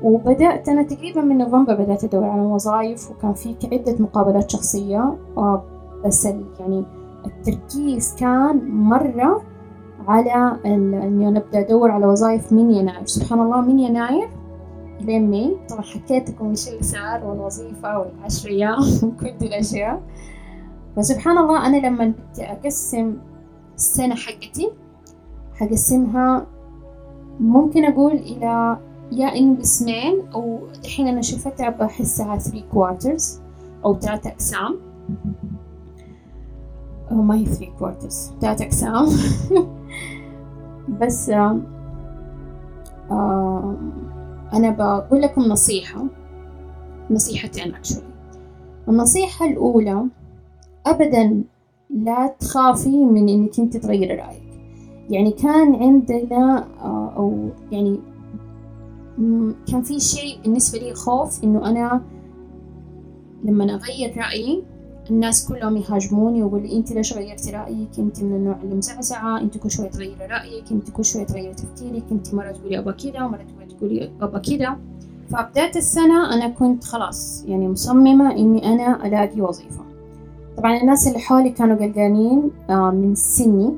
وبدأت 0.03 0.69
أنا 0.69 0.83
تقريبا 0.83 1.21
من 1.21 1.37
نوفمبر 1.37 1.75
بدأت 1.75 2.03
أدور 2.03 2.23
على 2.23 2.41
وظائف 2.41 3.11
وكان 3.11 3.33
في 3.33 3.55
عدة 3.71 3.95
مقابلات 3.99 4.49
شخصية 4.51 5.15
آه، 5.37 5.63
بس 6.05 6.25
يعني 6.59 6.85
التركيز 7.25 8.15
كان 8.15 8.71
مرة 8.71 9.41
على 10.07 10.59
إني 10.65 11.27
أنا 11.27 11.39
أبدأ 11.39 11.59
أدور 11.59 11.91
على 11.91 12.05
وظائف 12.05 12.53
من 12.53 12.71
يناير. 12.71 13.05
سبحان 13.05 13.39
الله 13.39 13.61
من 13.61 13.79
يناير 13.79 14.29
لين 15.01 15.31
ماي. 15.31 15.57
طبعا 15.69 15.81
حكيت 15.81 16.29
لكم 16.29 16.49
إيش 16.49 16.67
اللي 16.67 16.83
صار 16.83 17.25
والوظيفة 17.25 17.99
والعشر 17.99 18.49
أيام 18.49 18.79
وكل 19.03 19.27
الأشياء. 19.41 20.01
فسبحان 20.95 21.37
الله 21.37 21.65
أنا 21.67 21.87
لما 21.87 22.05
بدي 22.05 22.45
أقسم 22.45 23.17
السنة 23.75 24.15
حقتي 24.15 24.71
حقسمها 25.55 26.47
ممكن 27.39 27.85
أقول 27.85 28.11
إلى 28.11 28.77
يا 29.11 29.27
إنه 29.35 29.59
قسمين 29.59 30.21
أو 30.33 30.59
الحين 30.83 31.07
أنا 31.07 31.21
شفتها 31.21 31.69
بحسها 31.69 32.37
3 32.37 32.63
quarters 32.73 33.23
أو 33.85 33.99
ثلاثة 33.99 34.29
أقسام. 34.29 34.79
أو 37.13 37.21
ما 37.21 37.35
هي 37.35 37.45
3 37.45 37.65
quarters. 37.79 38.39
ثلاثة 38.41 38.65
أقسام. 38.65 39.05
بس 41.01 41.29
آه 43.11 43.75
أنا 44.53 44.69
بقول 44.69 45.21
لكم 45.21 45.41
نصيحة. 45.41 46.05
نصيحتين 47.11 47.73
actually. 47.73 48.03
النصيحة 48.89 49.45
الأولى 49.45 50.05
أبدا 50.85 51.43
لا 51.89 52.35
تخافي 52.39 53.05
من 53.05 53.29
إنك 53.29 53.59
أنت 53.59 53.77
تغيري 53.77 54.15
رأيك. 54.15 54.43
يعني 55.09 55.31
كان 55.31 55.75
عندنا 55.75 56.67
آه، 56.81 57.13
أو 57.17 57.49
يعني 57.71 57.99
كان 59.67 59.81
في 59.81 59.99
شيء 59.99 60.41
بالنسبة 60.43 60.79
لي 60.79 60.93
خوف 60.93 61.43
إنه 61.43 61.69
أنا 61.69 62.01
لما 63.43 63.63
أغير 63.63 64.17
رأيي 64.17 64.63
الناس 65.09 65.47
كلهم 65.47 65.77
يهاجموني 65.77 66.43
ويقولوا 66.43 66.67
لي 66.67 66.77
انت 66.77 66.91
ليش 66.91 67.13
غيرتي 67.13 67.51
رأيك؟ 67.51 67.89
انت 67.99 68.23
من 68.23 68.35
النوع 68.35 68.55
اللي 68.63 68.75
مزعزعة 68.75 69.41
انت 69.41 69.57
كل 69.57 69.71
شوية 69.71 69.89
تغيري 69.89 70.25
رأيك 70.29 70.71
انت 70.71 70.89
كل 70.89 71.05
شوية 71.05 71.23
تغيري 71.23 71.53
تفكيرك 71.53 72.03
انت 72.11 72.33
مرة 72.33 72.51
تقولي 72.51 72.79
أبغى 72.79 72.93
كذا 72.93 73.23
ومره 73.23 73.45
تقولي 73.77 74.11
أبغى 74.21 74.57
كذا. 74.57 74.77
فبداية 75.29 75.75
السنة 75.75 76.33
أنا 76.33 76.47
كنت 76.47 76.83
خلاص 76.83 77.45
يعني 77.47 77.67
مصممة 77.67 78.31
إني 78.31 78.73
أنا 78.73 79.07
ألاقي 79.07 79.41
وظيفة. 79.41 79.83
طبعا 80.57 80.77
الناس 80.77 81.07
اللي 81.07 81.19
حولي 81.19 81.49
كانوا 81.49 81.75
قلقانين 81.75 82.51
آه، 82.69 82.91
من 82.91 83.15
سني 83.15 83.73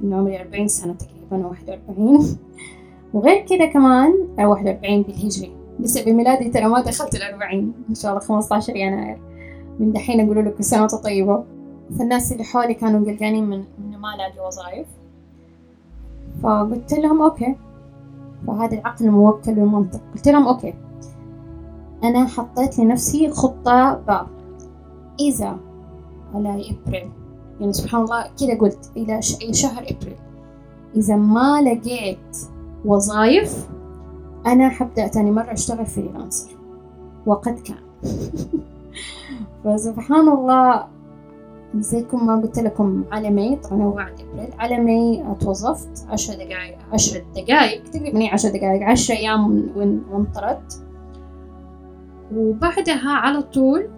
من 0.00 0.12
عمري 0.14 0.40
أربعين 0.40 0.68
سنة 0.68 0.94
تقريبا 0.94 1.46
واحد 1.46 1.70
وأربعين. 1.70 2.36
وغير 3.14 3.46
كذا 3.46 3.66
كمان 3.66 4.12
آه، 4.38 4.48
واحد 4.48 4.66
وأربعين 4.66 5.02
بالهجري. 5.02 5.52
لسه 5.80 6.04
بميلادي 6.04 6.50
ترى 6.50 6.64
ما 6.64 6.80
دخلت 6.80 7.14
الأربعين 7.14 7.72
إن 7.90 7.94
شاء 7.94 8.10
الله 8.10 8.22
خمسة 8.24 8.56
عشر 8.56 8.76
يناير. 8.76 9.18
من 9.80 9.92
دحين 9.92 10.20
أقول 10.20 10.46
لك 10.46 10.54
كل 10.54 10.64
سنة 10.64 10.86
طيبة 10.86 11.44
فالناس 11.98 12.32
اللي 12.32 12.44
حولي 12.44 12.74
كانوا 12.74 13.00
قلقانين 13.00 13.44
من 13.44 13.64
إنه 13.78 13.98
ما 13.98 14.14
ألاقي 14.14 14.46
وظائف. 14.46 14.86
فقلت 16.42 16.94
لهم 16.94 17.22
okay. 17.22 17.56
فهذا 18.46 18.78
العقل 18.78 19.04
الموكل 19.04 19.54
بالمنطق 19.54 20.00
قلت 20.14 20.28
لهم 20.28 20.48
okay. 20.48 20.74
أنا 22.04 22.26
حطيت 22.26 22.78
لنفسي 22.78 23.30
خطة 23.30 23.94
باء. 23.94 24.26
إذا 25.20 25.58
على 26.34 26.50
إبريل. 26.50 27.10
يعني 27.60 27.72
سبحان 27.72 28.02
الله 28.02 28.24
كذا 28.40 28.58
قلت 28.58 28.90
إلى 28.96 29.22
شهر 29.52 29.82
إبريل. 29.82 30.16
إذا 30.96 31.16
ما 31.16 31.62
لقيت 31.62 32.36
وظائف 32.84 33.68
أنا 34.46 34.68
حبدأ 34.68 35.06
تاني 35.06 35.30
مرة 35.30 35.52
أشتغل 35.52 35.86
freelancer 35.86 36.50
وقد 37.26 37.58
كان. 37.58 37.76
فسبحان 39.66 40.28
الله 40.28 40.88
زيكم 41.74 42.26
ما 42.26 42.40
قلت 42.40 42.58
لكم 42.58 43.04
على 43.12 43.30
مي 43.30 43.56
طبعا 43.56 43.82
هو 43.82 44.06
ابريل 44.60 44.84
مي 44.84 45.24
توظفت 45.40 46.06
عشر 46.08 46.34
دقائق 46.34 46.78
عشر 46.92 47.24
دقائق 47.36 47.84
تقريبا 47.84 48.32
عشر 48.32 48.48
دقائق 48.48 48.82
عشر 48.82 49.14
أيام 49.14 49.70
وانطرت 50.10 50.82
وبعدها 52.34 53.10
على 53.10 53.42
طول 53.42 53.90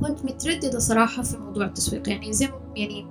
كنت 0.00 0.24
مترددة 0.24 0.78
صراحة 0.78 1.22
في 1.22 1.38
موضوع 1.38 1.64
التسويق. 1.64 2.08
يعني 2.08 2.32
زي 2.32 2.48
يعني 2.76 3.06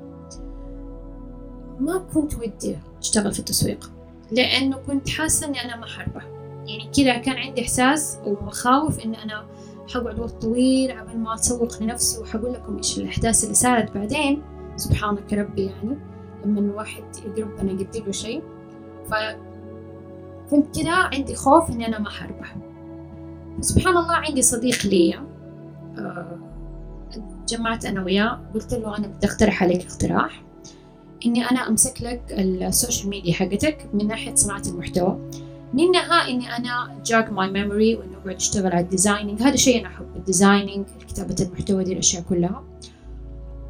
ما 1.79 1.98
كنت 2.13 2.36
ودي 2.36 2.77
أشتغل 3.00 3.32
في 3.34 3.39
التسويق 3.39 3.91
لأنه 4.32 4.77
كنت 4.88 5.10
حاسة 5.10 5.48
إني 5.48 5.65
أنا 5.65 5.75
ما 5.75 5.86
حربح 5.86 6.25
يعني 6.67 6.89
كذا 6.98 7.17
كان 7.17 7.36
عندي 7.36 7.62
إحساس 7.62 8.20
ومخاوف 8.25 9.05
إن 9.05 9.15
أنا 9.15 9.46
حقعد 9.94 10.20
وقت 10.20 10.42
طويل 10.42 11.00
قبل 11.00 11.18
ما 11.18 11.34
أسوق 11.34 11.84
لنفسي 11.84 12.22
وحقول 12.22 12.54
لكم 12.54 12.77
إيش 12.77 12.98
الأحداث 12.98 13.44
اللي 13.44 13.56
صارت 13.56 13.92
بعدين. 13.92 14.42
سبحانك 14.75 15.34
ربي 15.34 15.65
يعني 15.65 15.98
لما 16.46 16.60
الواحد 16.60 17.04
ربنا 17.38 17.72
يقدر 17.72 18.06
له 18.06 18.12
شيء. 18.12 18.44
فكنت 19.06 20.80
كذا 20.80 20.94
عندي 20.94 21.36
خوف 21.36 21.70
إني 21.70 21.88
أنا 21.88 22.00
ما 22.00 22.10
حربح. 22.10 22.56
سبحان 23.62 23.98
الله 23.98 24.15
عندي 24.15 24.42
صديق 24.42 24.86
لي 24.86 25.15
آه، 25.98 26.38
جمعت 27.48 27.86
أنا 27.86 28.04
وياه. 28.04 28.39
قلت 28.54 28.74
له 28.74 28.98
أنا 28.98 29.08
بدي 29.08 29.27
أقترح 29.27 29.63
عليك 29.63 29.86
اقتراح 29.86 30.44
إني 31.25 31.51
أنا 31.51 31.68
أمسك 31.68 32.01
لك 32.01 32.22
ال 32.31 32.43
social 32.43 33.10
media 33.10 33.34
حقتك 33.34 33.89
من 33.94 34.08
ناحية 34.08 34.36
صناعة 34.36 34.62
المحتوى. 34.68 35.20
منها 35.75 36.29
إني 36.29 36.55
أنا 36.58 37.01
jog 37.05 37.31
my 37.31 37.51
memory 37.51 37.95
وإنه 37.96 38.17
أقعد 38.17 38.36
أشتغل 38.36 38.72
على 38.72 38.79
ال 38.79 38.86
designing 38.86 39.41
هذا 39.41 39.55
شيء 39.55 39.79
أنا 39.79 39.88
أحب 39.88 40.05
ال 40.15 40.23
designing 40.23 40.86
كتابة 41.08 41.36
المحتوى 41.41 41.84
دي 41.84 41.94
الأشياء 41.94 42.24
كلها. 42.24 42.63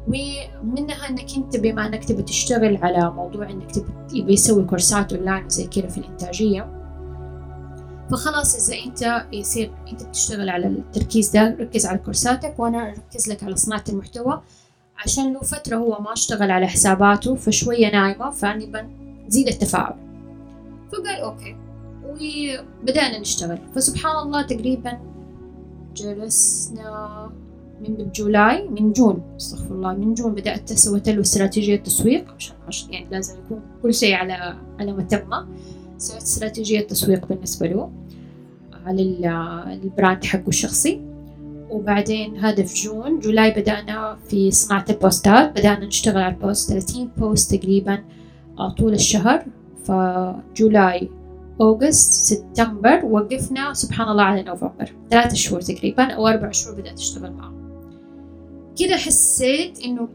ومنها 0.08 1.08
إنك 1.08 1.36
أنت 1.36 1.56
بما 1.56 1.86
إنك 1.86 2.04
تبي 2.04 2.22
تشتغل 2.22 2.76
على 2.76 3.10
موضوع 3.10 3.50
إنك 3.50 3.70
تبي 3.70 4.32
يسوي 4.32 4.64
كورسات 4.64 5.12
اونلاين 5.12 5.44
وزي 5.46 5.66
كذا 5.66 5.88
في 5.88 5.98
الإنتاجية 5.98 6.72
فخلاص 8.10 8.70
إذا 8.70 8.84
أنت 8.86 9.26
يصير 9.32 9.72
أنت 9.92 10.02
بتشتغل 10.02 10.48
على 10.48 10.66
التركيز 10.66 11.30
ده 11.30 11.56
ركز 11.60 11.86
على 11.86 11.98
كورساتك 11.98 12.58
وأنا 12.58 12.88
أركز 12.88 13.28
لك 13.28 13.44
على 13.44 13.56
صناعة 13.56 13.84
المحتوى. 13.88 14.42
عشان 15.04 15.32
له 15.32 15.40
فترة 15.40 15.76
هو 15.76 15.98
ما 16.00 16.12
اشتغل 16.12 16.50
على 16.50 16.66
حساباته 16.66 17.34
فشوية 17.34 17.90
نايمة 17.92 18.30
فأني 18.30 18.66
بنزيد 18.66 19.48
التفاعل 19.48 19.94
فقال 20.92 21.20
okay. 21.20 21.56
وبدأنا 22.16 23.18
نشتغل. 23.18 23.58
فسبحان 23.74 24.16
الله 24.26 24.42
تقريبا 24.42 24.98
جلسنا 25.96 27.30
من 27.80 28.10
July 28.14 28.68
من 28.68 28.92
June 28.92 29.22
أستغفر 29.36 29.74
الله 29.74 29.94
من 29.94 30.14
June 30.14 30.34
بدأت 30.34 30.72
سويت 30.72 31.08
له 31.08 31.20
استراتيجية 31.20 31.76
تسويق 31.76 32.24
عشان 32.68 32.92
يعني 32.92 33.06
لازم 33.10 33.34
يكون 33.44 33.60
كل 33.82 33.94
شيء 33.94 34.14
على 34.14 34.56
على 34.80 34.92
متمة 34.92 35.46
سويت 35.98 36.22
استراتيجية 36.22 36.80
تسويق 36.80 37.26
بالنسبة 37.26 37.66
له 37.66 37.90
على 38.86 39.02
ال 39.82 39.89
brand 39.89 40.24
حقه 40.24 40.48
الشخصي. 40.48 41.00
وبعدين 41.70 42.36
هذا 42.36 42.62
في 42.62 42.74
June 42.74 43.18
July 43.18 43.50
بدأنا 43.50 44.16
في 44.28 44.50
صناعة 44.50 44.84
البوستات. 44.90 45.50
بدأنا 45.50 45.86
نشتغل 45.86 46.22
على 46.22 46.34
ال 46.34 46.41
post 46.41 46.68
30 46.70 47.10
post 47.16 47.54
تقريبا 47.54 48.04
آه، 48.58 48.74
طول 48.74 48.92
الشهر. 48.92 49.44
فجولاي 49.84 51.08
أوغست 51.60 52.12
سبتمبر 52.12 53.04
وقفنا 53.04 53.74
سبحان 53.74 54.08
الله 54.08 54.22
على 54.22 54.42
نوفمبر. 54.42 54.92
ثلاثة 55.10 55.34
شهور 55.34 55.60
تقريبا 55.60 56.04
أو 56.04 56.28
أربع 56.28 56.50
شهور 56.50 56.80
بدأت 56.80 56.98
أشتغل 56.98 57.32
معه 57.32 57.52
كذا 58.78 58.96
حسيت 58.96 59.84
إنه 59.84 60.08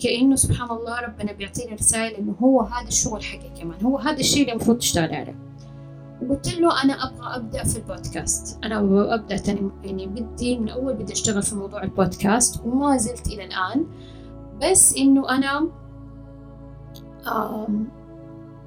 كأنه 0.00 0.36
سبحان 0.36 0.70
الله 0.70 1.00
ربنا 1.00 1.32
بيعطيني 1.32 1.74
رسائل 1.74 2.14
إنه 2.14 2.34
هو 2.42 2.60
هذا 2.60 2.88
الشغل 2.88 3.24
حقي 3.24 3.50
كمان. 3.60 3.84
هو 3.84 3.98
هذا 3.98 4.20
الشيء 4.20 4.42
اللي 4.42 4.52
المفروض 4.52 4.78
تشتغل 4.78 5.14
عليه. 5.14 5.38
وقلت 6.22 6.54
له 6.54 6.82
أنا 6.84 6.92
أبغى 6.92 7.36
أبدأ 7.36 7.64
في 7.64 7.76
البودكاست. 7.76 8.64
أنا 8.64 8.78
أبدأ 9.14 9.36
تاني 9.36 9.70
يعني 9.84 10.06
بدي 10.06 10.58
من 10.58 10.68
أول 10.68 10.94
بدي 10.94 11.12
أشتغل 11.12 11.42
في 11.42 11.54
موضوع 11.54 11.82
البودكاست 11.82 12.62
وما 12.66 12.96
زلت 12.96 13.26
إلى 13.26 13.44
الآن. 13.44 13.86
بس 14.62 14.96
إنه 14.96 15.28
أنا 15.30 15.68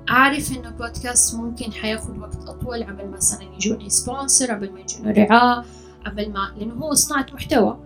أعرف 0.09 0.51
إنه 0.57 0.67
البودكاست 0.67 1.35
ممكن 1.35 1.71
حياخد 1.71 2.17
وقت 2.17 2.47
أطول 2.47 2.83
قبل 2.83 3.09
مثلا 3.09 3.43
يجوني 3.55 3.89
سبونسر 3.89 4.51
قبل 4.51 4.71
ما 4.71 4.79
يجوني 4.79 5.11
رعاة 5.11 5.65
قبل 6.05 6.31
ما 6.31 6.51
لأنه 6.57 6.73
هو 6.73 6.93
صناعة 6.93 7.25
محتوى. 7.33 7.77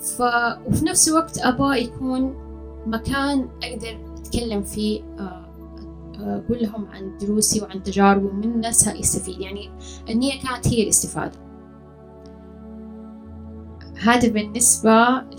ف... 0.00 0.22
وفي 0.66 0.84
نفس 0.84 1.08
الوقت 1.08 1.38
أبغى 1.38 1.84
يكون 1.84 2.34
مكان 2.86 3.48
أقدر 3.62 3.98
أتكلم 4.16 4.62
فيه 4.62 5.02
آه، 5.18 5.46
آه، 6.18 6.42
أقول 6.46 6.62
لهم 6.62 6.86
عن 6.86 7.18
دروسي 7.18 7.60
وعن 7.60 7.82
تجاربي 7.82 8.26
ومن 8.26 8.60
ناسها 8.60 8.94
يستفيد 8.94 9.40
يعني 9.40 9.70
النية 10.10 10.42
كانت 10.42 10.68
هي 10.68 10.82
الاستفادة. 10.82 11.38
هذا 14.02 14.28
بالنسبة 14.28 14.90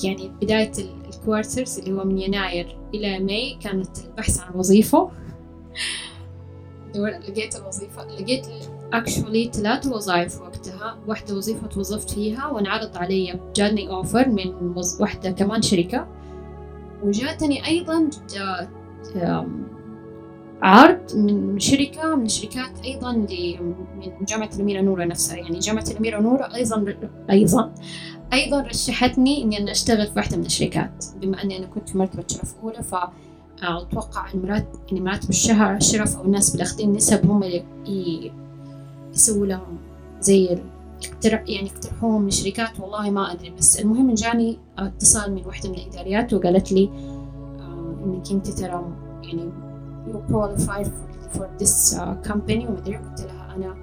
يعني 0.03 0.31
بداية 0.41 0.71
ال 1.13 1.21
quarters 1.21 1.79
اللي 1.79 1.91
هو 1.91 2.03
من 2.03 2.17
يناير 2.17 2.77
إلى 2.93 3.19
May 3.19 3.57
كانت 3.61 3.99
البحث 4.05 4.39
عن 4.39 4.55
وظيفة. 4.55 5.11
لقيت 6.95 7.55
الوظيفة 7.55 8.05
لقيت 8.05 8.47
actually 8.93 9.49
ثلاث 9.53 9.87
وظائف 9.87 10.41
وقتها. 10.41 10.97
واحدة 11.07 11.35
وظيفة 11.35 11.67
توظفت 11.67 12.09
فيها 12.09 12.47
وانعرض 12.47 12.97
علي 12.97 13.39
جاني 13.55 13.89
offer 13.89 14.29
من 14.29 14.73
واحدة 14.99 15.31
كمان 15.31 15.61
شركة. 15.61 16.07
وجاتني 17.03 17.67
أيضا 17.67 18.09
عرض 20.61 21.15
من 21.15 21.59
شركة 21.59 22.15
من 22.15 22.25
الشركات 22.25 22.79
أيضا 22.85 23.11
من 23.11 24.25
جامعة 24.27 24.49
الأميرة 24.55 24.81
نورة 24.81 25.05
نفسها. 25.05 25.37
يعني 25.37 25.59
جامعة 25.59 25.85
الأميرة 25.91 26.19
نورة 26.19 26.55
أيضا 26.55 26.95
أيضا 27.29 27.73
أيضا 28.33 28.61
رشحتني 28.61 29.43
إني 29.43 29.57
أنا 29.57 29.71
أشتغل 29.71 30.07
في 30.07 30.13
واحدة 30.15 30.37
من 30.37 30.45
الشركات. 30.45 31.05
بما 31.21 31.43
أني 31.43 31.57
أنا 31.57 31.65
كنت 31.65 31.89
في 31.89 31.97
مرتبة 31.97 32.23
شرف 32.27 32.55
أولى 32.63 32.83
ف 32.83 32.95
أتوقع 33.63 34.31
المرات 34.33 34.67
يعني 34.87 35.01
مراتب 35.01 35.29
الشهر 35.29 35.75
الشرف 35.75 36.17
أو 36.17 36.25
الناس 36.25 36.53
اللي 36.53 36.63
أخذين 36.63 36.93
نسب 36.93 37.31
هم 37.31 37.43
اللي 37.43 38.31
يسووا 39.13 39.45
لهم 39.45 39.77
زي 40.19 40.45
يعني 41.23 41.67
يقترحوهم 41.67 42.21
من 42.21 42.29
شركات 42.29 42.79
والله 42.79 43.09
ما 43.09 43.31
أدري. 43.31 43.49
بس 43.49 43.79
المهم 43.79 44.13
جاني 44.13 44.59
اتصال 44.77 45.35
من 45.35 45.45
واحدة 45.45 45.69
من 45.69 45.75
الإداريات 45.75 46.33
وقالت 46.33 46.71
لي 46.71 46.89
آه 47.59 47.95
إنك 48.05 48.31
أنت 48.31 48.47
ترى 48.47 48.85
يعني 49.23 49.51
you 50.07 50.33
qualified 50.33 50.87
for, 51.33 51.47
this 51.59 51.95
uh, 51.97 52.29
company 52.29 52.65
ومدري 52.69 52.97
قلت 52.97 53.21
لها 53.21 53.55
أنا 53.55 53.75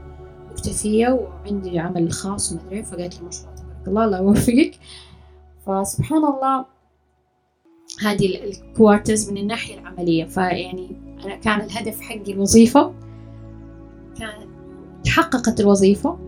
مكتفية 0.50 1.08
وعندي 1.08 1.78
عمل 1.78 2.12
خاص 2.12 2.52
ومدري 2.52 2.82
فقالت 2.82 3.18
لي 3.18 3.24
ما 3.24 3.30
شاء 3.30 3.42
الله 3.42 3.54
تبارك 3.62 3.88
الله 3.88 4.04
الله 4.04 4.18
يوفقك. 4.18 4.78
فسبحان 5.66 6.24
الله 6.24 6.64
هذه 8.00 8.44
الكوارترز 8.44 9.30
من 9.30 9.36
الناحية 9.38 9.78
العملية. 9.78 10.24
فيعني 10.24 10.88
أنا 11.24 11.36
كان 11.36 11.60
الهدف 11.60 12.00
حقي 12.00 12.32
الوظيفة 12.32 12.94
كان 14.18 14.48
تحققت 15.04 15.60
الوظيفة 15.60 16.18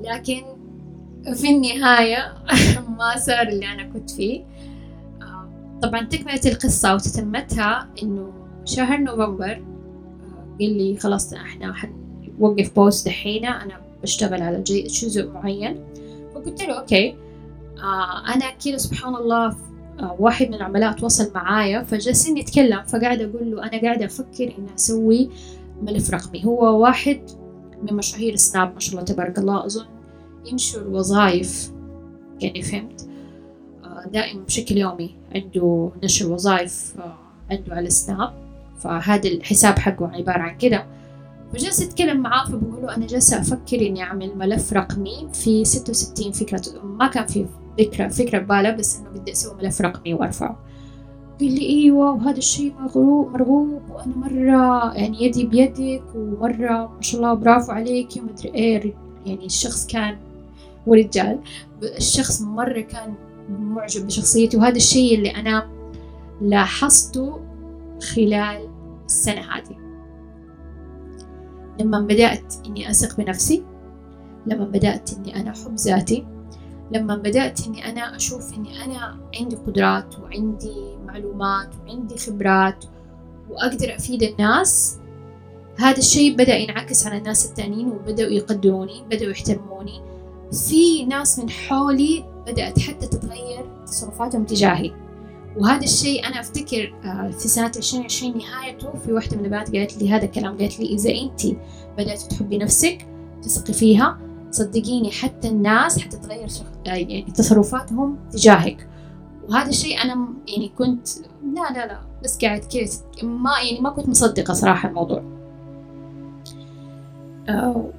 لكن 0.00 0.42
في 1.34 1.50
النهاية 1.50 2.34
ما 2.98 3.16
صار 3.16 3.48
اللي 3.48 3.66
أنا 3.66 3.82
كنت 3.82 4.10
فيه. 4.10 4.44
آه، 5.22 5.48
طبعا 5.82 6.04
تكملة 6.04 6.40
القصة 6.46 6.94
وتتمتها 6.94 7.88
إنه 8.02 8.32
شهر 8.64 8.98
نوفمبر 8.98 9.52
آه، 9.52 10.56
قال 10.60 10.78
لي 10.78 10.96
خلاص 10.96 11.32
إحنا 11.32 11.74
حنوقف 11.74 12.74
pause 12.74 13.06
دحين 13.06 13.46
أنا 13.46 13.80
بشتغل 14.02 14.42
على 14.42 14.62
جزء 14.62 15.30
معين. 15.32 15.84
فقلت 16.34 16.62
له 16.62 16.80
okay. 16.80 17.16
آه، 17.78 18.34
أنا 18.34 18.50
كذا 18.64 18.76
سبحان 18.76 19.14
الله 19.16 19.56
واحد 20.18 20.48
من 20.48 20.54
العملاء 20.54 20.92
تواصل 20.92 21.30
معايا 21.34 21.82
فجالسين 21.82 22.38
نتكلم 22.38 22.82
فقاعد 22.82 23.20
أقول 23.20 23.50
له 23.50 23.62
أنا 23.62 23.80
قاعدة 23.82 24.06
أفكر 24.06 24.44
إني 24.58 24.74
أسوي 24.76 25.30
ملف 25.82 26.10
رقمي. 26.10 26.44
هو 26.44 26.80
واحد 26.82 27.20
من 27.82 27.96
مشاهير 27.96 28.36
سناب 28.36 28.74
ما 28.74 28.80
شاء 28.80 28.92
الله 28.94 29.04
تبارك 29.04 29.38
الله 29.38 29.66
أظن 29.66 29.84
ينشر 30.46 30.88
وظائف. 30.88 31.72
يعني 32.40 32.62
فهمت؟ 32.62 33.08
آه، 33.84 34.08
دائما 34.12 34.40
بشكل 34.40 34.76
يومي 34.76 35.14
عنده 35.34 35.90
نشر 36.02 36.32
وظائف 36.32 36.94
آه، 36.98 37.16
عنده 37.50 37.74
على 37.74 37.90
سناب 37.90 38.32
فهذا 38.78 39.28
الحساب 39.28 39.78
حقه 39.78 40.10
عبارة 40.14 40.38
عن 40.38 40.58
كده. 40.58 40.86
فجلست 41.54 41.82
أتكلم 41.82 42.20
معاه 42.20 42.44
فبقول 42.44 42.82
له 42.82 42.96
أنا 42.96 43.06
جالسة 43.06 43.40
أفكر 43.40 43.86
إني 43.86 44.02
أعمل 44.02 44.38
ملف 44.38 44.72
رقمي 44.72 45.28
في 45.32 45.64
ستة 45.64 45.90
وستين 45.90 46.32
فكرة. 46.32 46.62
ما 46.84 47.06
كان 47.06 47.26
في 47.26 47.46
فكرة 47.78 48.08
فكرة 48.08 48.38
ببالة 48.38 48.70
بس 48.70 48.98
إنه 48.98 49.10
بدي 49.10 49.32
أسوي 49.32 49.54
ملف 49.54 49.80
رقمي 49.80 50.14
وأرفعه. 50.14 50.58
قال 51.40 51.54
لي 51.54 51.68
إيوه 51.68 52.10
وهذا 52.10 52.38
الشيء 52.38 52.74
مرغوب 52.80 53.32
مرغوب 53.32 53.82
وأنا 53.90 54.16
مرة 54.16 54.94
يعني 54.94 55.24
يدي 55.24 55.46
بيدك 55.46 56.04
ومرة 56.14 56.92
ما 56.96 57.02
شاء 57.02 57.20
الله 57.20 57.34
برافو 57.34 57.72
عليكي 57.72 58.20
ومدري 58.20 58.54
إيه. 58.54 58.94
يعني 59.26 59.46
الشخص 59.46 59.86
كان 59.86 60.16
ورجال. 60.86 61.38
الشخص 61.82 62.42
مرة 62.42 62.80
كان 62.80 63.14
معجب 63.48 64.06
بشخصيتي 64.06 64.56
وهذا 64.56 64.76
الشيء 64.76 65.18
اللي 65.18 65.30
أنا 65.30 65.68
لاحظته 66.40 67.40
خلال 68.14 68.68
السنة 69.06 69.40
هذه. 69.40 69.83
لما 71.80 72.00
بدأت 72.00 72.54
إني 72.66 72.90
أثق 72.90 73.16
بنفسي 73.16 73.64
لما 74.46 74.64
بدأت 74.64 75.10
إني 75.12 75.40
أنا 75.40 75.50
أحب 75.50 75.74
ذاتي 75.74 76.26
لما 76.92 77.16
بدأت 77.16 77.66
إني 77.66 77.90
أنا 77.90 78.16
أشوف 78.16 78.54
إني 78.54 78.84
أنا 78.84 79.18
عندي 79.40 79.56
قدرات 79.56 80.18
وعندي 80.18 80.96
معلومات 81.06 81.70
وعندي 81.80 82.18
خبرات 82.18 82.84
وأقدر 83.50 83.96
أفيد 83.96 84.22
الناس 84.22 84.98
هذا 85.78 85.98
الشيء 85.98 86.34
بدأ 86.34 86.56
ينعكس 86.56 87.06
على 87.06 87.18
الناس 87.18 87.46
التانيين 87.46 87.88
وبدأوا 87.88 88.30
يقدروني 88.30 89.04
بدأوا 89.10 89.30
يحترموني 89.30 90.02
في 90.68 91.04
ناس 91.04 91.38
من 91.38 91.50
حولي 91.50 92.24
بدأت 92.46 92.78
حتى 92.78 93.06
تتغير 93.06 93.66
تصرفاتهم 93.86 94.44
تجاهي. 94.44 94.92
وهذا 95.56 95.84
الشيء 95.84 96.26
أنا 96.26 96.40
أفتكر 96.40 96.94
آه، 97.04 97.30
في 97.30 97.48
سنة 97.48 97.72
2020 97.76 98.38
نهايته 98.38 98.92
في 98.98 99.12
واحدة 99.12 99.36
من 99.36 99.44
البنات 99.44 99.76
قالت 99.76 100.02
لي 100.02 100.10
هذا 100.10 100.24
الكلام 100.24 100.58
قالت 100.58 100.80
لي 100.80 100.86
إذا 100.86 101.10
أنت 101.10 101.56
بدأت 101.98 102.20
تحبي 102.20 102.58
نفسك 102.58 103.06
تثقي 103.42 103.72
فيها 103.72 104.18
صدقيني 104.50 105.10
حتى 105.10 105.48
الناس 105.48 105.98
حتتغير 105.98 106.48
آه، 106.86 106.90
يعني 106.90 107.32
تصرفاتهم 107.34 108.18
تجاهك. 108.32 108.88
وهذا 109.48 109.68
الشيء 109.68 110.02
أنا 110.02 110.28
يعني 110.48 110.72
كنت 110.78 111.08
لا 111.54 111.72
لا 111.74 111.86
لا 111.86 112.00
بس 112.24 112.38
قاعد 112.44 112.60
كذا 112.60 113.00
ما 113.22 113.50
يعني 113.64 113.80
ما 113.80 113.90
كنت 113.90 114.08
مصدقة 114.08 114.54
صراحة 114.54 114.88
الموضوع. 114.88 115.22
آه، 117.48 117.90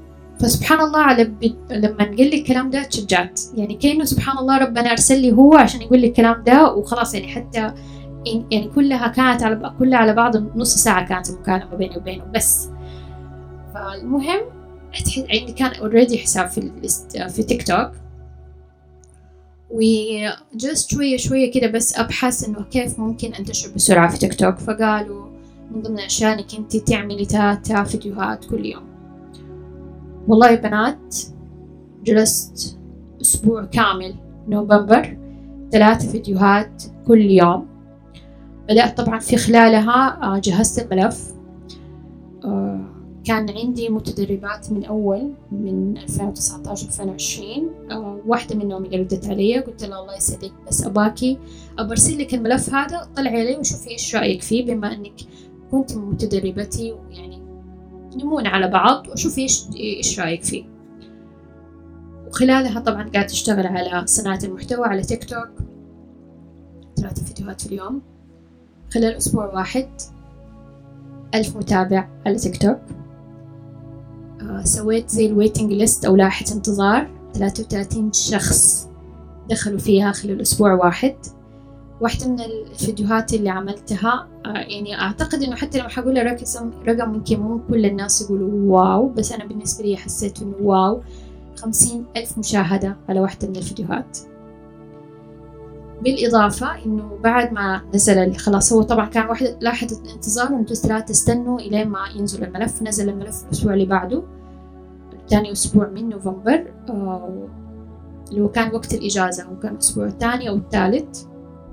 فسبحان 0.45 0.79
الله 0.79 0.99
على 0.99 1.23
بي... 1.23 1.55
لما 1.71 1.97
قال 1.97 2.29
لي 2.29 2.39
الكلام 2.41 2.69
ده 2.69 2.83
تشجعت 2.83 3.41
يعني 3.55 3.75
كأنه 3.75 4.05
سبحان 4.05 4.37
الله 4.37 4.57
ربنا 4.57 4.91
أرسل 4.91 5.21
لي 5.21 5.31
هو 5.31 5.55
عشان 5.55 5.81
يقول 5.81 5.99
لي 5.99 6.07
الكلام 6.07 6.43
ده 6.43 6.73
وخلاص 6.73 7.13
يعني 7.13 7.27
حتى 7.27 7.73
يعني 8.51 8.71
كلها 8.75 9.07
كانت 9.07 9.43
على 9.43 9.75
كلها 9.79 9.99
على 9.99 10.13
بعض 10.13 10.57
نص 10.57 10.75
ساعة 10.75 11.07
كانت 11.07 11.29
المكالمة 11.29 11.75
بيني 11.75 11.97
وبينه 11.97 12.23
بس. 12.35 12.69
فالمهم 13.73 14.41
عندي 15.17 15.51
كان 15.51 15.71
already 15.73 16.17
حساب 16.17 16.47
في 16.47 16.71
في 17.29 17.43
تيك 17.43 17.67
توك 17.67 17.91
وجلست 19.71 20.91
شوية 20.91 21.17
شوية 21.17 21.51
كده 21.51 21.67
بس 21.67 21.97
أبحث 21.97 22.47
إنه 22.47 22.63
كيف 22.63 22.99
ممكن 22.99 23.33
أنتشر 23.33 23.69
بسرعة 23.75 24.09
في 24.11 24.17
تيك 24.17 24.33
توك 24.33 24.57
فقالوا 24.57 25.25
من 25.71 25.81
ضمن 25.81 25.99
الأشياء 25.99 26.33
إنك 26.33 26.55
أنت 26.59 26.77
تعملي 26.77 27.25
ثلاثة 27.25 27.83
فيديوهات 27.83 28.45
كل 28.45 28.65
يوم. 28.65 28.94
والله 30.27 30.49
يا 30.49 30.55
بنات 30.55 31.15
جلست 32.03 32.77
أسبوع 33.21 33.65
كامل 33.65 34.15
نوفمبر 34.47 35.17
ثلاثة 35.71 36.11
فيديوهات 36.11 36.83
كل 37.07 37.21
يوم. 37.21 37.67
بدأت 38.69 39.01
طبعا 39.01 39.19
في 39.19 39.37
خلالها 39.37 40.23
آه، 40.23 40.39
جهزت 40.39 40.91
الملف. 40.91 41.33
آه، 42.45 42.81
كان 43.25 43.49
عندي 43.49 43.89
متدربات 43.89 44.71
من 44.71 44.85
أول 44.85 45.31
من 45.51 45.97
2019 45.97 46.87
2020 46.87 47.69
آه، 47.91 48.19
واحدة 48.25 48.55
منهم 48.55 48.85
اللي 48.85 48.97
ردت 48.97 49.27
علي 49.27 49.59
قلت 49.59 49.83
لها 49.83 49.99
الله 50.01 50.15
يسعدك 50.15 50.51
بس 50.67 50.85
أباكي 50.85 51.37
برسل 51.79 52.19
لك 52.19 52.33
الملف 52.33 52.73
هذا 52.73 53.07
طلعي 53.15 53.41
عليه 53.41 53.57
وشوفي 53.57 53.89
إيش 53.89 54.15
رأيك 54.15 54.41
فيه 54.41 54.65
بما 54.65 54.93
إنك 54.93 55.13
كنت 55.71 55.97
متدربتي 55.97 56.91
ويعني 56.91 57.34
نمون 58.15 58.47
على 58.47 58.67
بعض 58.67 59.07
وشوفي 59.07 59.41
إيش 59.41 59.65
إيش 59.75 60.19
رأيك 60.19 60.43
فيه. 60.43 60.65
وخلالها 62.27 62.79
طبعا 62.79 63.09
قاعدة 63.09 63.31
أشتغل 63.31 63.67
على 63.67 64.07
صناعة 64.07 64.39
المحتوى 64.43 64.85
على 64.85 65.01
تيك 65.01 65.23
توك 65.23 65.49
ثلاثة 66.97 67.25
فيديوهات 67.25 67.61
في 67.61 67.67
اليوم. 67.67 68.01
خلال 68.93 69.17
أسبوع 69.17 69.45
واحد 69.53 69.89
ألف 71.35 71.57
متابع 71.57 72.09
على 72.25 72.35
تيك 72.35 72.61
توك 72.61 72.79
آه 74.41 74.61
سويت 74.63 75.09
زي 75.09 75.25
ال 75.25 75.31
waiting 75.31 75.71
list 75.71 76.05
أو 76.05 76.15
لائحة 76.15 76.45
انتظار. 76.51 77.07
ثلاثة 77.33 77.63
وثلاثين 77.63 78.13
شخص 78.13 78.89
دخلوا 79.49 79.79
فيها 79.79 80.11
خلال 80.11 80.41
أسبوع 80.41 80.73
واحد. 80.73 81.15
واحدة 82.01 82.27
من 82.27 82.39
الفيديوهات 82.41 83.33
اللي 83.33 83.49
عملتها 83.49 84.27
آه، 84.45 84.49
يعني 84.49 85.01
أعتقد 85.01 85.43
إنه 85.43 85.55
حتى 85.55 85.79
لما 85.79 85.89
حقول 85.89 86.39
رقم 86.87 87.09
ممكن 87.09 87.39
مو 87.39 87.59
كل 87.69 87.85
الناس 87.85 88.21
يقولوا 88.21 88.49
واو 88.77 89.09
بس 89.09 89.31
أنا 89.31 89.45
بالنسبة 89.45 89.85
لي 89.85 89.97
حسيت 89.97 90.41
إنه 90.41 90.55
واو. 90.61 91.01
خمسين 91.55 92.05
ألف 92.17 92.37
مشاهدة 92.37 92.97
على 93.09 93.19
واحدة 93.19 93.47
من 93.47 93.55
الفيديوهات. 93.55 94.17
بالإضافة 96.03 96.85
إنه 96.85 97.17
بعد 97.23 97.53
ما 97.53 97.81
نزل 97.93 98.35
خلاص 98.35 98.73
هو 98.73 98.81
طبعا 98.81 99.05
كان 99.05 99.27
واحدة 99.27 99.57
لاحظة 99.61 100.13
انتظار 100.15 100.53
وأنتوا 100.53 100.75
ثلاثة 100.75 101.05
تستنوا 101.05 101.59
إلين 101.59 101.89
ما 101.89 101.99
ينزل 102.15 102.43
الملف. 102.43 102.81
نزل 102.83 103.09
الملف 103.09 103.43
الأسبوع 103.45 103.73
اللي 103.73 103.85
بعده 103.85 104.23
ثاني 105.29 105.51
أسبوع 105.51 105.89
من 105.89 106.09
نوفمبر 106.09 106.73
آه، 106.89 107.47
اللي 108.31 108.41
هو 108.41 108.49
كان 108.49 108.75
وقت 108.75 108.93
الإجازة 108.93 109.43
هو 109.43 109.59
كان 109.59 109.73
الأسبوع 109.73 110.05
الثاني 110.05 110.49
أو 110.49 110.55
الثالث. 110.55 111.25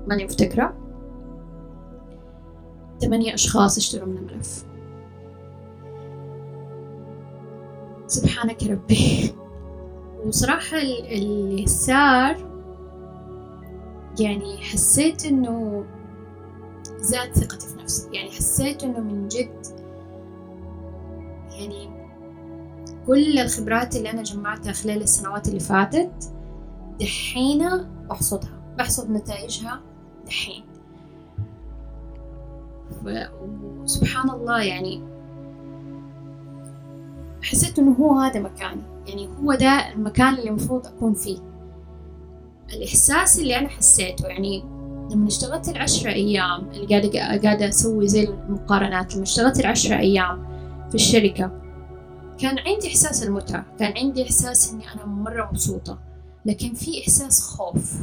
ماني 0.07 0.25
مفتكرة. 0.25 0.77
ثمانية 3.01 3.33
أشخاص 3.33 3.77
اشتروا 3.77 4.07
من 4.07 4.17
الملف. 4.17 4.65
سبحانك 8.07 8.63
ربي. 8.63 9.35
وصراحة 10.25 10.77
اللي 11.11 11.67
صار 11.67 12.53
يعني 14.19 14.57
حسيت 14.57 15.25
إنه 15.25 15.85
زاد 16.97 17.33
ثقتي 17.33 17.67
في 17.67 17.83
نفسي. 17.83 18.09
يعني 18.13 18.31
حسيت 18.31 18.83
إنه 18.83 18.99
من 18.99 19.27
جد 19.27 19.65
يعني 21.51 22.03
كل 23.07 23.39
الخبرات 23.39 23.95
اللي 23.95 24.11
أنا 24.11 24.23
جمعتها 24.23 24.71
خلال 24.71 25.01
السنوات 25.01 25.47
اللي 25.47 25.59
فاتت 25.59 26.33
دحين 26.99 27.69
بحصدها 28.09 28.75
بحصد 28.77 29.11
نتائجها. 29.11 29.92
دحين 30.33 30.63
وسبحان 33.83 34.29
الله 34.29 34.63
يعني 34.63 35.01
حسيت 37.43 37.79
إنه 37.79 37.91
هو 37.91 38.19
هذا 38.19 38.39
مكاني. 38.39 38.81
يعني 39.07 39.29
هو 39.43 39.53
ده 39.53 39.93
المكان 39.93 40.33
اللي 40.33 40.49
المفروض 40.49 40.87
أكون 40.87 41.13
فيه. 41.13 41.37
الإحساس 42.73 43.39
اللي 43.39 43.59
أنا 43.59 43.69
حسيته 43.69 44.27
يعني 44.27 44.63
لما 45.11 45.27
اشتغلت 45.27 45.69
العشرة 45.69 46.11
أيام 46.11 46.69
اللي 46.69 46.87
قاعدة 46.87 47.39
قاعدة 47.43 47.69
أسوي 47.69 48.07
زي 48.07 48.23
المقارنات 48.23 49.13
لما 49.13 49.23
اشتغلت 49.23 49.59
العشرة 49.59 49.95
أيام 49.95 50.45
في 50.89 50.95
الشركة 50.95 51.51
كان 52.39 52.59
عندي 52.59 52.87
إحساس 52.87 53.23
المتعة 53.23 53.65
كان 53.79 53.93
عندي 53.97 54.23
إحساس 54.23 54.73
إني 54.73 54.83
أنا 54.93 55.05
مرة 55.05 55.49
مبسوطة. 55.51 55.99
لكن 56.45 56.73
في 56.73 57.01
إحساس 57.01 57.41
خوف. 57.41 57.93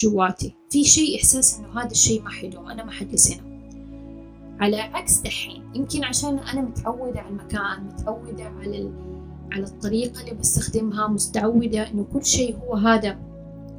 جواتي. 0.00 0.54
في 0.70 0.84
شيء 0.84 1.16
إحساس 1.16 1.58
إنه 1.58 1.80
هذا 1.80 1.90
الشيء 1.90 2.22
ما 2.22 2.30
حيدوم 2.30 2.70
أنا 2.70 2.84
ما 2.84 2.90
حجلس 2.90 3.32
هنا 3.32 3.48
على 4.60 4.76
عكس 4.76 5.18
دحين 5.18 5.62
يمكن 5.74 6.04
عشان 6.04 6.38
أنا 6.38 6.60
متعودة 6.60 7.20
على 7.20 7.28
المكان 7.28 7.84
متعودة 7.84 8.44
على 8.44 8.78
ال... 8.78 8.92
على 9.52 9.64
الطريقة 9.64 10.20
اللي 10.20 10.34
بستخدمها 10.34 11.08
متعودة 11.08 11.90
إنه 11.90 12.06
كل 12.12 12.24
شيء 12.24 12.56
هو 12.56 12.74
هذا 12.74 13.18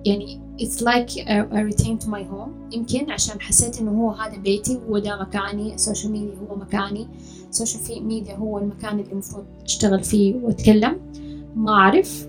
يعني 0.06 0.42
it's 0.60 0.82
like 0.82 1.12
a 1.28 1.64
return 1.70 1.98
to 2.04 2.08
my 2.08 2.24
home. 2.24 2.74
يمكن 2.74 3.12
عشان 3.12 3.42
حسيت 3.42 3.80
إنه 3.82 3.92
هو 3.92 4.12
هذا 4.12 4.38
بيتي 4.38 4.80
هو 4.90 4.98
ده 4.98 5.22
مكاني 5.22 5.74
السوشيال 5.76 6.12
ميديا 6.12 6.36
هو 6.50 6.56
مكاني 6.56 7.08
السوشيال 7.50 8.04
ميديا 8.04 8.36
هو 8.36 8.58
المكان 8.60 9.00
اللي 9.00 9.12
المفروض 9.12 9.46
أشتغل 9.66 10.04
فيه 10.04 10.36
وأتكلم. 10.36 11.12
ما 11.56 11.72
أعرف. 11.72 12.28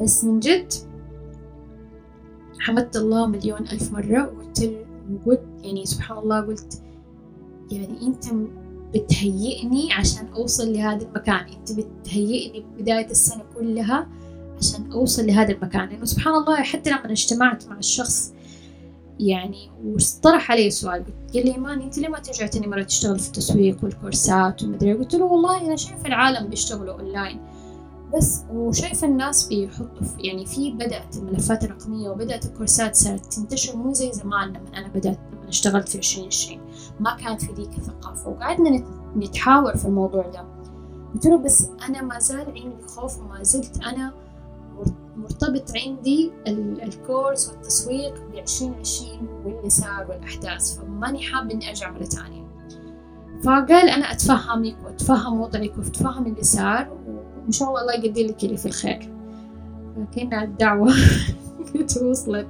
بس 0.00 0.24
من 0.24 0.40
جد 0.40 0.72
حمدت 2.62 2.96
الله 2.96 3.26
مليون 3.26 3.60
ألف 3.60 3.92
مرة 3.92 4.32
وقلت 4.32 4.86
وقلت 5.12 5.42
يعني 5.62 5.86
سبحان 5.86 6.18
الله 6.18 6.40
قلت 6.40 6.82
يعني 7.70 8.02
أنت 8.02 8.24
بتهيئني 8.94 9.92
عشان 9.92 10.26
أوصل 10.26 10.72
لهذا 10.72 11.06
المكان. 11.06 11.46
أنت 11.58 11.72
بتهيئني 11.72 12.64
بداية 12.78 13.10
السنة 13.10 13.42
كلها 13.54 14.08
عشان 14.58 14.92
أوصل 14.92 15.26
لهذا 15.26 15.52
المكان. 15.52 15.88
لأنه 15.88 16.04
سبحان 16.04 16.34
الله 16.34 16.56
حتى 16.62 16.90
لما 16.90 17.10
اجتمعت 17.12 17.68
مع 17.68 17.78
الشخص 17.78 18.32
يعني 19.20 19.70
وطرح 19.84 20.50
علي 20.50 20.70
سؤال 20.70 21.04
قال 21.34 21.46
لي 21.46 21.54
إيمان 21.54 21.80
أنت 21.80 21.98
ليه 21.98 22.08
ما 22.08 22.18
ترجع 22.18 22.46
تاني 22.46 22.66
مرة 22.66 22.82
تشتغل 22.82 23.18
في 23.18 23.26
التسويق 23.26 23.84
والكورسات 23.84 24.62
ومدري 24.62 24.94
قلت 24.94 25.14
له 25.14 25.24
والله 25.24 25.66
أنا 25.66 25.76
شايف 25.76 26.06
العالم 26.06 26.48
بيشتغلوا 26.48 26.94
أونلاين 26.94 27.40
بس 28.16 28.42
وشايفة 28.52 29.06
الناس 29.06 29.48
بيحطوا 29.48 30.06
يعني 30.18 30.46
في 30.46 30.70
بدأت 30.70 31.16
الملفات 31.16 31.64
الرقمية 31.64 32.10
وبدأت 32.10 32.46
الكورسات 32.46 32.96
صارت 32.96 33.32
تنتشر 33.32 33.76
مو 33.76 33.92
زي 33.92 34.12
زمان 34.12 34.48
لما 34.48 34.78
أنا 34.78 34.88
بدأت 34.88 35.18
لما 35.32 35.48
اشتغلت 35.48 35.88
في 35.88 35.98
عشرين 35.98 36.26
عشرين. 36.26 36.60
ما 37.00 37.16
كانت 37.16 37.42
في 37.44 37.52
ذيك 37.52 37.78
الثقافة. 37.78 38.28
وقعدنا 38.30 38.84
نتحاور 39.16 39.76
في 39.76 39.84
الموضوع 39.84 40.26
ده. 40.26 40.44
قلت 41.14 41.26
له 41.26 41.38
بس 41.38 41.68
أنا 41.88 42.02
ما 42.02 42.18
زال 42.18 42.46
عندي 42.46 42.86
خوف 42.86 43.18
وما 43.18 43.42
زلت 43.42 43.82
أنا 43.82 44.12
مرتبط 45.16 45.72
عندي 45.76 46.32
الكورس 46.82 47.48
والتسويق 47.48 48.14
بعشرين 48.32 48.74
عشرين 48.74 49.26
واللي 49.44 49.70
صار 49.70 50.06
والأحداث. 50.08 50.78
فماني 50.78 51.22
حاب 51.22 51.50
إني 51.50 51.68
أرجع 51.68 51.90
مرة 51.90 52.04
تانية 52.04 52.42
فقال 53.44 53.88
أنا 53.88 54.12
أتفهمك 54.12 54.76
وأتفهم 54.84 55.40
وضعك 55.40 55.78
وأتفهم 55.78 56.26
اللي 56.26 56.42
صار. 56.42 57.01
وإن 57.42 57.52
شاء 57.52 57.68
الله 57.68 57.80
الله 57.80 57.92
يقدر 57.94 58.22
لك 58.22 58.44
اللي 58.44 58.56
في 58.56 58.66
الخير. 58.66 59.12
فكأن 59.96 60.42
الدعوة 60.42 60.92
وصلت 62.10 62.48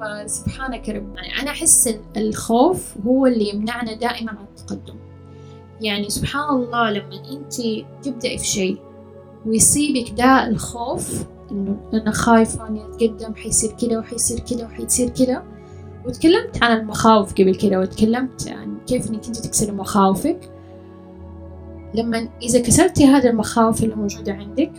فسبحانك 0.00 0.88
رب. 0.88 1.16
يعني 1.16 1.42
أنا 1.42 1.50
أحس 1.50 1.94
الخوف 2.16 2.98
هو 3.06 3.26
اللي 3.26 3.48
يمنعنا 3.48 3.94
دائما 3.94 4.30
عن 4.30 4.44
التقدم. 4.44 4.94
يعني 5.80 6.10
سبحان 6.10 6.54
الله 6.54 6.90
لما 6.90 7.22
أنت 7.32 7.54
تبدأي 8.02 8.38
في 8.38 8.46
شيء 8.46 8.78
ويصيبك 9.46 10.10
ده 10.18 10.48
الخوف 10.48 11.24
إنه 11.50 11.76
أنا 11.94 12.10
خايفة 12.10 12.68
إني 12.68 12.84
أتقدم 12.84 13.34
حيصير 13.34 13.70
كذا 13.72 13.98
وحيصير 13.98 14.38
كذا 14.40 14.66
وحيصير 14.66 15.08
كذا. 15.08 15.42
وتكلمت 16.06 16.62
عن 16.62 16.80
المخاوف 16.80 17.32
قبل 17.32 17.54
كذا 17.54 17.78
وتكلمت 17.78 18.48
عن 18.48 18.78
كيف 18.86 19.10
إنك 19.10 19.26
أنت 19.26 19.36
تكسري 19.36 19.72
مخاوفك. 19.72 20.59
لما 21.94 22.28
إذا 22.42 22.60
كسرتي 22.60 23.06
هذه 23.06 23.26
المخاوف 23.26 23.82
اللي 23.82 23.94
موجودة 23.94 24.32
عندك 24.32 24.72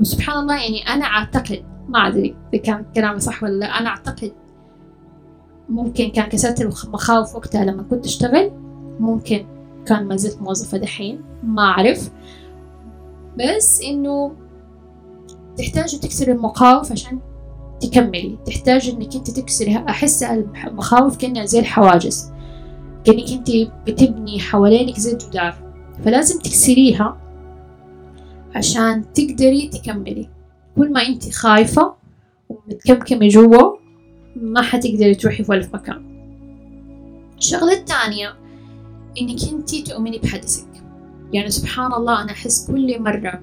وسبحان 0.00 0.42
الله 0.42 0.54
يعني 0.62 0.88
أنا 0.88 1.04
أعتقد 1.04 1.64
ما 1.88 2.08
أدري 2.08 2.36
إذا 2.54 2.62
كان 2.62 2.84
كلامي 2.94 3.20
صح 3.20 3.42
ولا 3.42 3.52
لا 3.52 3.66
أنا 3.66 3.88
أعتقد 3.88 4.32
ممكن 5.68 6.08
كان 6.08 6.28
كسرت 6.28 6.60
المخاوف 6.60 7.36
وقتها 7.36 7.64
لما 7.64 7.82
كنت 7.82 8.06
أشتغل 8.06 8.50
ممكن 9.00 9.46
كان 9.86 10.04
ما 10.04 10.16
زلت 10.16 10.42
موظفة 10.42 10.78
دحين 10.78 11.20
ما 11.42 11.62
أعرف. 11.62 12.10
بس 13.38 13.82
إنه 13.82 14.32
تحتاج 15.58 16.00
تكسر 16.00 16.32
المخاوف 16.32 16.92
عشان 16.92 17.18
تكملي 17.80 18.38
تحتاج 18.46 18.88
إنك 18.88 19.16
أنت 19.16 19.30
تكسري 19.30 19.76
أحس 19.76 20.22
المخاوف 20.22 21.16
كأنها 21.16 21.44
زي 21.44 21.58
الحواجز. 21.58 22.33
كأنك 23.04 23.30
أنت 23.30 23.50
بتبني 23.86 24.40
حوالينك 24.40 24.98
زي 24.98 25.12
الجدار 25.12 25.54
فلازم 26.04 26.38
تكسريها 26.38 27.20
عشان 28.54 29.04
تقدري 29.14 29.68
تكملي. 29.68 30.28
كل 30.76 30.92
ما 30.92 31.02
أنت 31.02 31.32
خايفة 31.32 31.94
ومتكمكمة 32.48 33.28
جوا 33.28 33.76
ما 34.36 34.62
حتقدري 34.62 35.14
تروحي 35.14 35.44
في 35.44 35.50
ولا 35.52 35.62
في 35.62 35.70
مكان. 35.74 36.04
الشغلة 37.38 37.72
الثانية 37.72 38.34
إنك 39.20 39.52
أنت 39.52 39.74
تؤمني 39.74 40.18
بحدثك 40.18 40.68
يعني 41.32 41.50
سبحان 41.50 41.92
الله 41.92 42.22
أنا 42.22 42.30
أحس 42.32 42.70
كل 42.70 43.02
مرة 43.02 43.42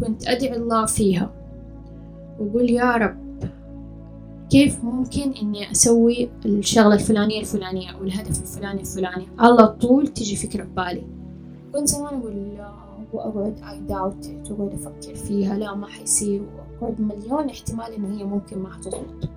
كنت 0.00 0.28
أدعي 0.28 0.56
الله 0.56 0.86
فيها. 0.86 1.34
وأقول 2.38 2.70
يا 2.70 2.92
رب 2.92 3.29
كيف 4.50 4.84
ممكن 4.84 5.32
إني 5.42 5.70
أسوي 5.70 6.30
الشغلة 6.46 6.94
الفلانية 6.94 7.40
الفلانية 7.40 7.90
أو 7.90 8.02
الهدف 8.04 8.40
الفلاني 8.42 8.80
الفلاني؟ 8.80 9.28
على 9.38 9.68
طول 9.68 10.08
تجي 10.08 10.36
فكرة 10.36 10.64
في 10.64 10.70
بالي. 10.70 11.02
كنت 11.74 11.88
زمان 11.88 12.14
أقول 12.14 12.32
لا 12.32 12.72
وأقعد 13.12 13.86
doubt 13.88 14.26
it 14.26 14.50
وأقعد 14.50 14.72
أفكر 14.72 15.14
فيها. 15.14 15.58
لا 15.58 15.74
ما 15.74 15.86
حيصير. 15.86 16.42
وأقعد 16.80 17.00
مليون 17.00 17.50
احتمال 17.50 17.92
إنه 17.92 18.18
هي 18.18 18.24
ممكن 18.24 18.58
ما 18.58 18.72
حتزبط 18.72 19.30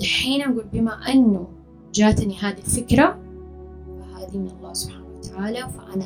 دحين 0.00 0.42
أقول 0.42 0.64
بما 0.72 0.92
أنه 0.92 1.48
جاتني 1.94 2.36
هذه 2.36 2.58
الفكرة 2.58 3.18
فهذه 3.86 4.38
من 4.38 4.50
الله 4.50 4.72
سبحانه 4.72 5.06
وتعالى 5.16 5.58
فأنا 5.58 6.04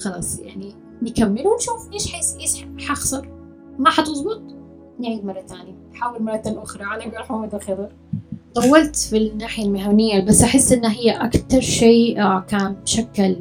خلاص 0.00 0.38
يعني 0.38 0.74
نكمل 1.02 1.46
ونشوف 1.46 1.92
إيش 1.92 2.12
حيس 2.12 2.36
إيش 2.36 2.64
حخسر. 2.88 3.28
ما 3.78 3.90
حتزبط 3.90 4.57
نعيد 4.98 5.24
مرة 5.24 5.40
ثانية. 5.46 5.74
حاول 5.94 6.22
مرة 6.22 6.42
أخرى. 6.46 6.84
على 6.84 7.04
قول 7.04 7.24
حمد 7.24 7.54
الخضر. 7.54 7.88
طولت 8.54 8.96
في 8.96 9.16
الناحية 9.16 9.64
المهنية 9.64 10.24
بس 10.24 10.42
أحس 10.42 10.72
إنها 10.72 10.90
هي 10.90 11.10
أكتر 11.10 11.60
شيء 11.60 12.22
آه، 12.22 12.40
كان 12.40 12.76
شكل 12.84 13.36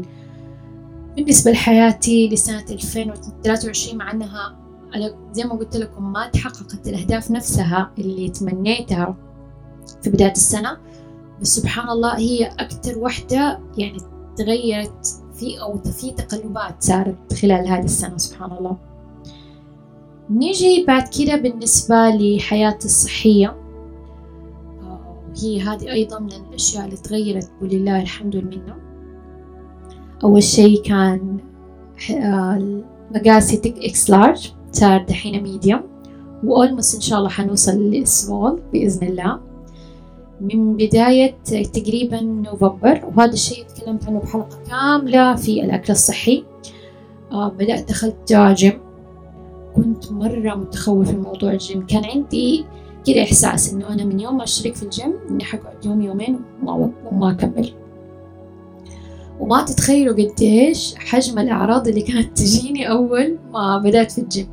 بالنسبة 1.15 1.51
لحياتي 1.51 2.29
لسنة 2.29 2.65
2023 2.69 3.97
مع 3.97 4.11
أنها 4.11 4.57
زي 5.31 5.43
ما 5.43 5.55
قلت 5.55 5.75
لكم 5.77 6.13
ما 6.13 6.27
تحققت 6.27 6.87
الأهداف 6.87 7.31
نفسها 7.31 7.91
اللي 7.99 8.29
تمنيتها 8.29 9.15
في 10.01 10.09
بداية 10.09 10.31
السنة. 10.31 10.77
بس 11.41 11.47
سبحان 11.47 11.89
الله 11.89 12.17
هي 12.17 12.45
أكتر 12.45 12.97
وحدة 12.99 13.59
يعني 13.77 13.97
تغيرت 14.37 15.07
في 15.35 15.61
أو 15.61 15.77
في 15.77 16.11
تقلبات 16.11 16.83
صارت 16.83 17.33
خلال 17.33 17.67
هذه 17.67 17.83
السنة 17.83 18.17
سبحان 18.17 18.51
الله. 18.51 18.77
نيجي 20.29 20.85
بعد 20.87 21.03
كده 21.19 21.35
بالنسبة 21.35 22.09
لحياتي 22.09 22.85
الصحية. 22.85 23.55
هي 25.41 25.61
هذه 25.61 25.91
أيضا 25.91 26.19
من 26.19 26.31
الأشياء 26.49 26.85
اللي 26.85 26.97
تغيرت 26.97 27.51
ولله 27.61 28.01
الحمد 28.01 28.35
والمنة. 28.35 28.75
أول 30.23 30.43
شي 30.43 30.77
كان 30.77 31.37
مقاسي 33.15 33.57
2 33.57 33.77
X 33.77 34.09
large 34.09 34.51
صار 34.71 35.03
دحين 35.03 35.43
medium 35.43 35.81
و 36.43 36.51
almost 36.51 36.95
إن 36.95 37.01
شاء 37.01 37.19
الله 37.19 37.29
حنوصل 37.29 37.71
للسمول 37.71 38.61
بإذن 38.73 39.07
الله. 39.07 39.39
من 40.41 40.77
بداية 40.77 41.35
تقريبا 41.73 42.21
نوفمبر 42.21 43.01
وهذا 43.05 43.33
الشيء 43.33 43.65
تكلمت 43.65 44.07
عنه 44.07 44.19
بحلقة 44.19 44.57
كاملة 44.69 45.35
في 45.35 45.63
الأكل 45.63 45.93
الصحي. 45.93 46.43
آه 47.31 47.49
بدأت 47.49 47.89
دخلت 47.89 48.33
جيم. 48.33 48.86
كنت 49.77 50.11
مرة 50.11 50.55
متخوفة 50.55 51.11
من 51.11 51.21
موضوع 51.21 51.51
الجيم. 51.51 51.85
كان 51.85 52.05
عندي 52.05 52.65
كده 53.05 53.23
إحساس 53.23 53.73
إنه 53.73 53.89
أنا 53.89 54.05
من 54.05 54.19
يوم 54.19 54.37
ما 54.37 54.43
أشترك 54.43 54.75
في 54.75 54.83
الجيم 54.83 55.13
إني 55.29 55.43
حقعد 55.43 55.85
يوم 55.85 56.01
يومين 56.01 56.39
وما, 56.63 56.91
وما 57.11 57.31
أكمل. 57.31 57.73
وما 59.39 59.65
تتخيلوا 59.65 60.13
قديش 60.13 60.95
حجم 60.95 61.39
الأعراض 61.39 61.87
اللي 61.87 62.01
كانت 62.01 62.37
تجيني 62.37 62.89
أول 62.89 63.37
ما 63.53 63.77
بدأت 63.77 64.11
في 64.11 64.21
الجيم. 64.21 64.47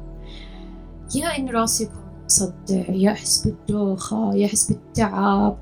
يا 1.15 1.39
إن 1.39 1.49
راسي 1.49 1.85
يكون 1.85 1.97
مصدع 2.25 2.95
يا 2.95 3.11
أحس 3.11 3.47
بالدوخة 3.47 4.35
يا 4.35 4.47
أحس 4.47 4.73
بالتعب. 4.73 5.57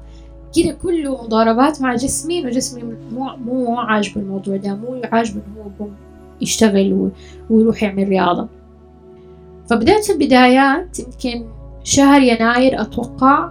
كده 0.57 0.73
كله 0.83 1.23
مضاربات 1.25 1.81
مع 1.81 1.95
جسمي 1.95 2.47
وجسمي 2.47 2.83
مو 3.13 3.37
مو 3.37 3.79
عاجبه 3.79 4.21
الموضوع 4.21 4.57
ده 4.57 4.75
مو 4.75 5.03
عاجبه 5.05 5.41
إنه 5.47 5.71
هو 5.81 5.87
يشتغل 6.41 7.11
ويروح 7.51 7.83
يعمل 7.83 8.09
رياضة. 8.09 8.49
فبدأت 9.71 10.11
البدايات 10.11 10.99
يمكن 10.99 11.49
شهر 11.85 12.21
يناير 12.21 12.81
أتوقع 12.81 13.51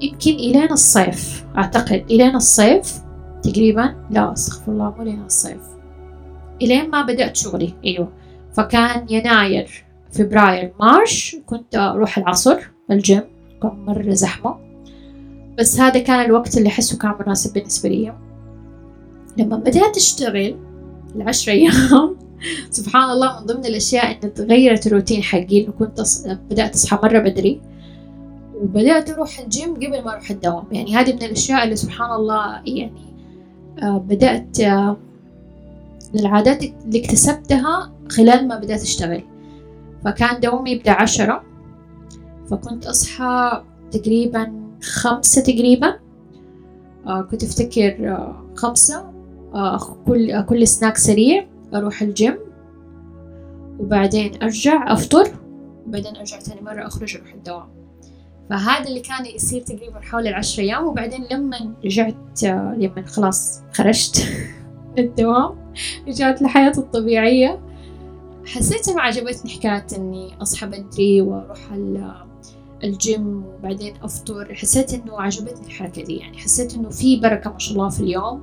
يمكن 0.00 0.30
إلين 0.34 0.72
الصيف 0.72 1.44
أعتقد 1.56 2.04
إلين 2.10 2.34
الصيف 2.34 2.94
تقريبا 3.42 3.94
لا 4.10 4.32
أستغفر 4.32 4.72
الله 4.72 4.94
مو 4.96 5.02
إلين 5.02 5.22
الصيف. 5.22 5.60
إلين 6.62 6.90
ما 6.90 7.02
بدأت 7.02 7.36
شغلي 7.36 7.74
أيوه. 7.84 8.12
فكان 8.52 9.06
يناير 9.10 9.84
فبراير 10.12 10.72
مارش 10.80 11.36
كنت 11.46 11.76
أروح 11.76 12.18
العصر 12.18 12.56
الجيم 12.90 13.22
كان 13.62 13.84
مرة 13.84 14.10
زحمة. 14.10 14.56
بس 15.58 15.80
هذا 15.80 15.98
كان 15.98 16.24
الوقت 16.24 16.58
اللي 16.58 16.68
أحسه 16.68 16.98
كان 16.98 17.14
مناسب 17.20 17.52
بالنسبة 17.52 17.88
لي. 17.88 18.14
لما 19.38 19.56
بدأت 19.56 19.96
أشتغل 19.96 20.56
العشر 21.16 21.52
أيام 21.52 22.16
سبحان 22.70 23.10
الله 23.10 23.40
من 23.40 23.46
ضمن 23.46 23.66
الأشياء 23.66 24.18
إن 24.24 24.34
تغيرت 24.34 24.86
الروتين 24.86 25.22
حقي 25.22 25.64
إنه 25.64 25.72
كنت 25.78 26.00
أص... 26.00 26.26
بدأت 26.26 26.74
أصحى 26.74 26.98
مرة 27.02 27.18
بدري 27.18 27.60
وبدأت 28.54 29.10
أروح 29.10 29.38
الجيم 29.38 29.74
قبل 29.74 30.04
ما 30.04 30.12
أروح 30.12 30.30
الدوام. 30.30 30.64
يعني 30.72 30.96
هذه 30.96 31.12
من 31.12 31.22
الأشياء 31.22 31.64
اللي 31.64 31.76
سبحان 31.76 32.10
الله 32.10 32.60
يعني 32.66 32.92
آه 33.82 33.98
بدأت 33.98 34.60
آه 34.60 34.96
من 36.14 36.20
العادات 36.20 36.62
اللي 36.62 37.04
اكتسبتها 37.04 37.92
خلال 38.08 38.48
ما 38.48 38.58
بدأت 38.58 38.82
أشتغل. 38.82 39.22
فكان 40.04 40.40
دوامي 40.40 40.70
يبدأ 40.70 40.92
عشرة 40.92 41.42
فكنت 42.50 42.86
أصحى 42.86 43.62
تقريبا 43.90 44.52
خمسة 44.82 45.42
تقريبا. 45.42 45.98
آه 47.06 47.22
كنت 47.22 47.42
أفتكر 47.42 48.10
آه 48.10 48.44
خمسة 48.54 49.10
آه 49.54 49.78
كل 50.06 50.30
آه 50.30 50.40
كل 50.40 50.68
سناك 50.68 50.96
سريع. 50.96 51.46
أروح 51.74 52.02
الجيم 52.02 52.38
وبعدين 53.78 54.42
أرجع 54.42 54.92
أفطر 54.92 55.28
وبعدين 55.86 56.16
أرجع 56.16 56.38
تاني 56.38 56.60
مرة 56.60 56.86
أخرج 56.86 57.16
أروح 57.16 57.34
الدوام. 57.34 57.68
فهذا 58.50 58.88
اللي 58.88 59.00
كان 59.00 59.26
يصير 59.26 59.62
تقريبا 59.62 60.00
حول 60.00 60.26
العشر 60.26 60.62
أيام 60.62 60.86
وبعدين 60.86 61.26
لما 61.30 61.74
رجعت 61.84 62.42
لما 62.42 63.04
خلاص 63.06 63.62
خرجت 63.72 64.28
من 64.96 64.98
الدوام 65.04 65.72
رجعت 66.08 66.42
لحياتي 66.42 66.80
الطبيعية 66.80 67.60
حسيت 68.46 68.88
إنه 68.88 69.00
عجبتني 69.00 69.50
حكاية 69.50 69.86
إني 69.96 70.42
أصحى 70.42 70.66
بدري 70.66 71.20
وأروح 71.20 71.58
الجيم 72.84 73.44
وبعدين 73.46 73.94
أفطر. 74.02 74.54
حسيت 74.54 74.94
إنه 74.94 75.20
عجبتني 75.20 75.66
الحركة 75.66 76.02
دي 76.02 76.16
يعني 76.16 76.38
حسيت 76.38 76.74
إنه 76.74 76.88
في 76.88 77.16
بركة 77.16 77.50
ما 77.50 77.58
شاء 77.58 77.72
الله 77.72 77.88
في 77.88 78.00
اليوم. 78.00 78.42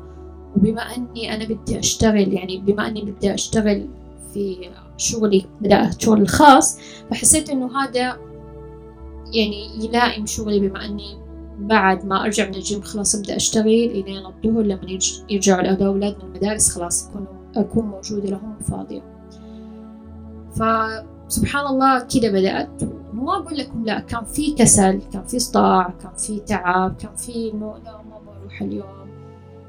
وبما 0.56 0.82
أني 0.82 1.36
أنا 1.36 1.46
بدي 1.46 1.80
أشتغل 1.80 2.34
يعني 2.34 2.58
بما 2.58 2.88
أني 2.88 3.02
بدي 3.02 3.34
أشتغل 3.34 3.88
في 4.34 4.70
شغلي 4.98 5.46
بدأت 5.62 6.02
شغل 6.02 6.22
الخاص 6.22 6.80
فحسيت 7.12 7.50
إنه 7.50 7.84
هذا 7.84 8.18
يعني 9.34 9.86
يلائم 9.86 10.26
شغلي 10.26 10.60
بما 10.60 10.86
أني 10.86 11.22
بعد 11.60 12.06
ما 12.06 12.26
أرجع 12.26 12.48
من 12.48 12.56
الجيم 12.56 12.82
خلاص 12.82 13.16
أبدأ 13.16 13.36
أشتغل 13.36 13.68
إلين 13.68 14.26
الظهر 14.26 14.62
لما 14.64 15.00
يرجعوا 15.30 15.62
الأولاد 15.62 16.16
من 16.18 16.30
المدارس 16.30 16.70
خلاص 16.70 17.10
يكونوا 17.10 17.28
أكون 17.56 17.86
موجودة 17.86 18.30
لهم 18.30 18.56
فاضية. 18.60 19.02
فسبحان 20.52 21.68
الله 21.68 22.08
كده 22.16 22.30
بدأت. 22.32 22.84
ما 23.14 23.36
أقول 23.38 23.58
لكم 23.58 23.86
لا 23.86 24.00
كان 24.00 24.24
في 24.24 24.54
كسل 24.54 25.02
كان 25.14 25.24
في 25.24 25.40
صداع 25.40 25.94
كان 26.02 26.12
في 26.18 26.40
تعب 26.40 26.96
كان 26.96 27.16
في 27.16 27.52
إنه 27.54 27.78
لا 27.86 27.92
ما 27.92 28.20
بروح 28.40 28.62
اليوم. 28.62 29.01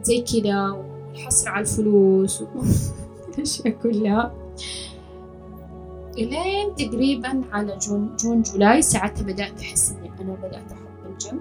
زي 0.03 0.21
كده 0.21 0.73
والحسرة 0.73 1.51
على 1.51 1.61
الفلوس 1.61 2.43
والأشياء 2.43 3.75
كلها. 3.83 4.33
إلين 6.19 6.75
تقريبا 6.75 7.43
على 7.53 7.79
June 7.79 8.17
June 8.17 8.43
July 8.43 8.83
ساعتها 8.83 9.23
بدأت 9.23 9.61
أحس 9.61 9.93
إني 9.93 10.11
أنا 10.21 10.35
بدأت 10.35 10.73
أحب 10.73 11.13
الجيم. 11.13 11.41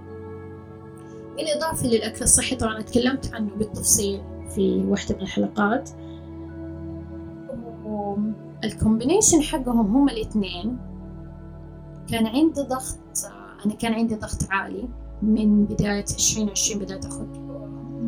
بالإضافة 1.37 1.87
للأكل 1.87 2.23
الصحي 2.23 2.55
طبعا 2.55 2.81
تكلمت 2.81 3.33
عنه 3.33 3.49
بالتفصيل 3.55 4.21
في 4.55 4.83
واحدة 4.87 5.15
من 5.15 5.21
الحلقات. 5.21 5.89
ال 8.63 8.70
combination 8.70 9.41
حقهم 9.41 9.95
هم 9.95 10.09
الإثنين. 10.09 10.77
كان 12.09 12.27
عندي 12.27 12.61
ضغط 12.61 12.97
أنا 13.65 13.73
كان 13.73 13.93
عندي 13.93 14.15
ضغط 14.15 14.39
عالي 14.49 14.87
من 15.21 15.65
بداية 15.65 16.05
عشرين 16.15 16.49
عشرين 16.49 16.79
بدأت 16.79 17.05
أخذ 17.05 17.25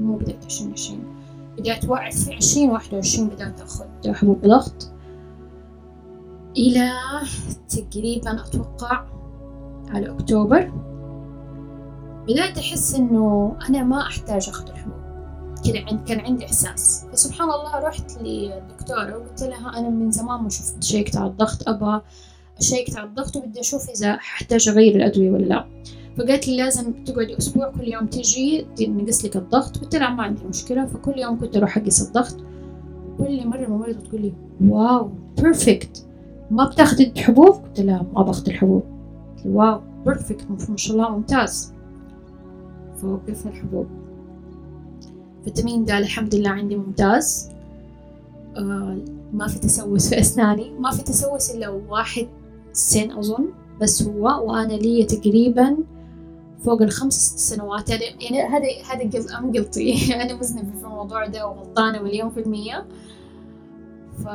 مو 0.03 0.17
بداية 0.17 0.39
عشرين 0.45 0.71
عشرين 0.73 1.03
بدأت 1.57 1.85
في 1.85 2.33
عشرين 2.33 2.69
واحد 2.69 2.93
وعشرين 2.93 3.27
بدأت 3.27 3.61
أخذ 3.61 3.85
حبوب 4.13 4.41
ضغط. 4.41 4.91
إلى 6.57 6.91
تقريبا 7.69 8.41
أتوقع 8.45 9.05
على 9.89 10.09
أكتوبر. 10.11 10.71
بدأت 12.27 12.57
أحس 12.57 12.95
إنه 12.95 13.55
أنا 13.69 13.83
ما 13.83 14.01
أحتاج 14.01 14.49
أخذ 14.49 14.69
الحبوب. 14.69 15.03
كذا 15.65 15.97
كان 15.97 16.19
عندي 16.19 16.45
إحساس. 16.45 17.05
فسبحان 17.11 17.49
الله 17.49 17.79
رحت 17.79 18.21
للدكتورة 18.21 19.17
وقلت 19.17 19.43
لها 19.43 19.79
أنا 19.79 19.89
من 19.89 20.11
زمان 20.11 20.43
ما 20.43 20.49
شفت 20.49 20.83
شيكت 20.83 21.17
على 21.17 21.29
الضغط. 21.29 21.69
أبغى 21.69 22.01
شيكت 22.59 22.97
على 22.97 23.07
الضغط 23.07 23.35
وبدي 23.35 23.59
أشوف 23.59 23.89
إذا 23.89 24.13
أحتاج 24.13 24.69
أغير 24.69 24.95
الأدوية 24.95 25.31
ولا 25.31 25.45
لا. 25.45 25.65
فقالت 26.17 26.47
لي 26.47 26.57
لازم 26.57 26.93
تقعدي 27.05 27.37
أسبوع 27.37 27.71
كل 27.71 27.87
يوم 27.87 28.05
تجي 28.05 28.65
نقيس 28.79 29.25
لك 29.25 29.37
الضغط. 29.37 29.77
قلت 29.77 29.95
لها 29.95 30.09
ما 30.09 30.23
عندي 30.23 30.43
مشكلة. 30.45 30.85
فكل 30.85 31.13
يوم 31.17 31.39
كنت 31.39 31.57
أروح 31.57 31.77
أقيس 31.77 32.07
الضغط. 32.07 32.35
كل 33.17 33.47
مرة 33.47 33.63
الممرضة 33.65 33.99
تقول 33.99 34.21
لي 34.21 34.33
wow 34.61 35.09
perfect 35.41 36.05
ما 36.51 36.69
بتاخذي 36.69 37.11
الحبوب؟ 37.15 37.47
قلت 37.47 37.79
لها 37.79 38.05
ما 38.13 38.23
باخذ 38.23 38.49
الحبوب. 38.49 38.83
wow 39.45 39.81
perfect 40.05 40.45
ما 40.69 40.77
شاء 40.77 40.97
الله 40.97 41.09
ممتاز. 41.09 41.73
فوقفنا 43.01 43.51
الحبوب. 43.51 43.87
فيتامين 45.43 45.85
د 45.85 45.91
الحمد 45.91 46.35
لله 46.35 46.49
عندي 46.49 46.75
ممتاز. 46.75 47.49
آه 48.57 48.97
ما 49.33 49.47
في 49.47 49.59
تسوس 49.59 50.09
في 50.09 50.19
أسناني. 50.19 50.69
ما 50.79 50.91
في 50.91 51.03
تسوس 51.03 51.51
إلا 51.51 51.69
واحد 51.69 52.27
سن 52.73 53.11
أظن. 53.11 53.45
بس 53.81 54.03
هو 54.03 54.49
وأنا 54.49 54.73
لي 54.73 55.03
تقريبا 55.03 55.77
فوق 56.65 56.81
الخمس 56.81 57.35
سنوات. 57.37 57.89
يعني 57.89 58.41
هذا 58.41 58.65
هذا 58.91 59.37
أم 59.37 59.51
قلطي 59.51 60.15
أنا 60.15 60.33
مذنبة 60.33 60.71
في 60.79 60.85
الموضوع 60.85 61.27
ده 61.27 61.47
وغلطانة 61.47 62.01
مليون 62.01 62.29
في 62.29 62.39
المية. 62.39 62.85
ف 64.23 64.27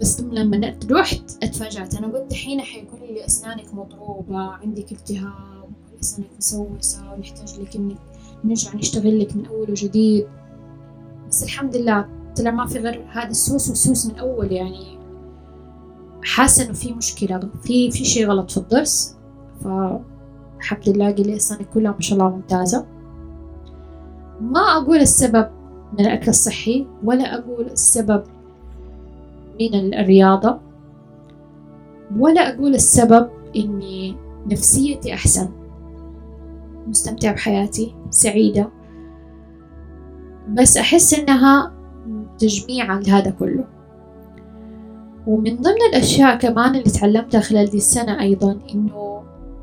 بس 0.00 0.20
لما 0.20 0.76
رحت 0.90 1.38
اتفاجأت. 1.42 1.94
أنا 1.94 2.06
قلت 2.06 2.32
الحين 2.32 2.60
حيقول 2.60 3.00
لي 3.00 3.26
أسنانك 3.26 3.74
مضروبة 3.74 4.38
عندك 4.38 4.92
التهاب 4.92 5.70
أسنانك 6.02 6.30
مسوسة 6.38 7.12
ونحتاج 7.12 7.60
لك 7.60 7.76
إنك 7.76 7.98
نرجع 8.44 8.74
نشتغل 8.74 9.20
لك 9.20 9.36
من 9.36 9.46
أول 9.46 9.70
وجديد. 9.70 10.26
بس 11.28 11.42
الحمد 11.42 11.76
لله 11.76 12.08
طلع 12.36 12.50
ما 12.50 12.66
في 12.66 12.78
غير 12.78 13.06
هذا 13.10 13.28
السوس 13.28 13.68
والسوس 13.68 14.06
من 14.06 14.18
أول 14.18 14.52
يعني. 14.52 14.98
حاسة 16.22 16.64
إنه 16.64 16.72
في 16.72 16.92
مشكلة 16.92 17.50
في 17.62 17.90
في 17.90 18.04
شيء 18.04 18.26
غلط 18.28 18.50
في 18.50 18.56
الضرس. 18.56 19.16
فالحمد 19.64 20.11
لله 20.88 21.10
قلي 21.10 21.36
أسناني 21.36 21.64
كلها 21.74 21.92
ما 21.92 22.00
شاء 22.00 22.18
الله 22.18 22.30
ممتازة. 22.30 22.86
ما 24.40 24.60
أقول 24.60 24.96
السبب 24.96 25.48
من 25.92 26.06
الأكل 26.06 26.28
الصحي 26.28 26.86
ولا 27.04 27.38
أقول 27.38 27.66
السبب 27.66 28.22
من 29.60 29.94
الرياضة 29.94 30.58
ولا 32.18 32.54
أقول 32.54 32.74
السبب 32.74 33.28
إني 33.56 34.16
نفسيتي 34.50 35.14
أحسن 35.14 35.48
مستمتعة 36.88 37.34
بحياتي 37.34 37.94
سعيدة. 38.10 38.68
بس 40.48 40.76
أحس 40.76 41.14
إنها 41.14 41.72
تجميع 42.38 42.98
لهذا 42.98 43.30
كله. 43.30 43.64
ومن 45.26 45.56
ضمن 45.56 45.82
الأشياء 45.92 46.38
كمان 46.38 46.70
اللي 46.70 46.90
تعلمتها 46.90 47.40
خلال 47.40 47.70
دي 47.70 47.76
السنة 47.76 48.20
أيضا 48.20 48.58
إنه 48.74 49.11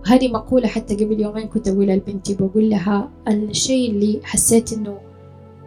هذه 0.05 0.27
مقولة 0.27 0.67
حتى 0.67 0.95
قبل 0.95 1.21
يومين 1.21 1.47
كنت 1.47 1.67
أقولها 1.67 1.95
لبنتي 1.95 2.35
بقول 2.39 2.69
لها 2.69 3.09
الشيء 3.27 3.91
اللي 3.91 4.19
حسيت 4.23 4.73
إنه 4.73 4.97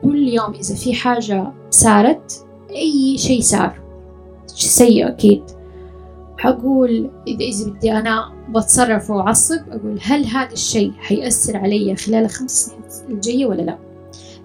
كل 0.02 0.28
يوم 0.28 0.54
إذا 0.54 0.74
في 0.74 0.94
حاجة 0.94 1.52
صارت 1.70 2.46
أي 2.70 3.18
شيء 3.18 3.40
صار 3.40 3.80
سيء 4.46 5.08
أكيد. 5.08 5.42
حقول 6.38 7.10
إذا 7.26 7.70
بدي 7.70 7.92
أنا 7.92 8.32
بتصرف 8.48 9.10
وأعصب 9.10 9.60
أقول 9.70 9.98
هل 10.02 10.24
هذا 10.24 10.52
الشيء 10.52 10.92
حيأثر 10.92 11.56
علي 11.56 11.96
خلال 11.96 12.24
الخمس 12.24 12.72
سنين 12.88 13.16
الجاية 13.16 13.46
ولا 13.46 13.62
لا؟ 13.62 13.78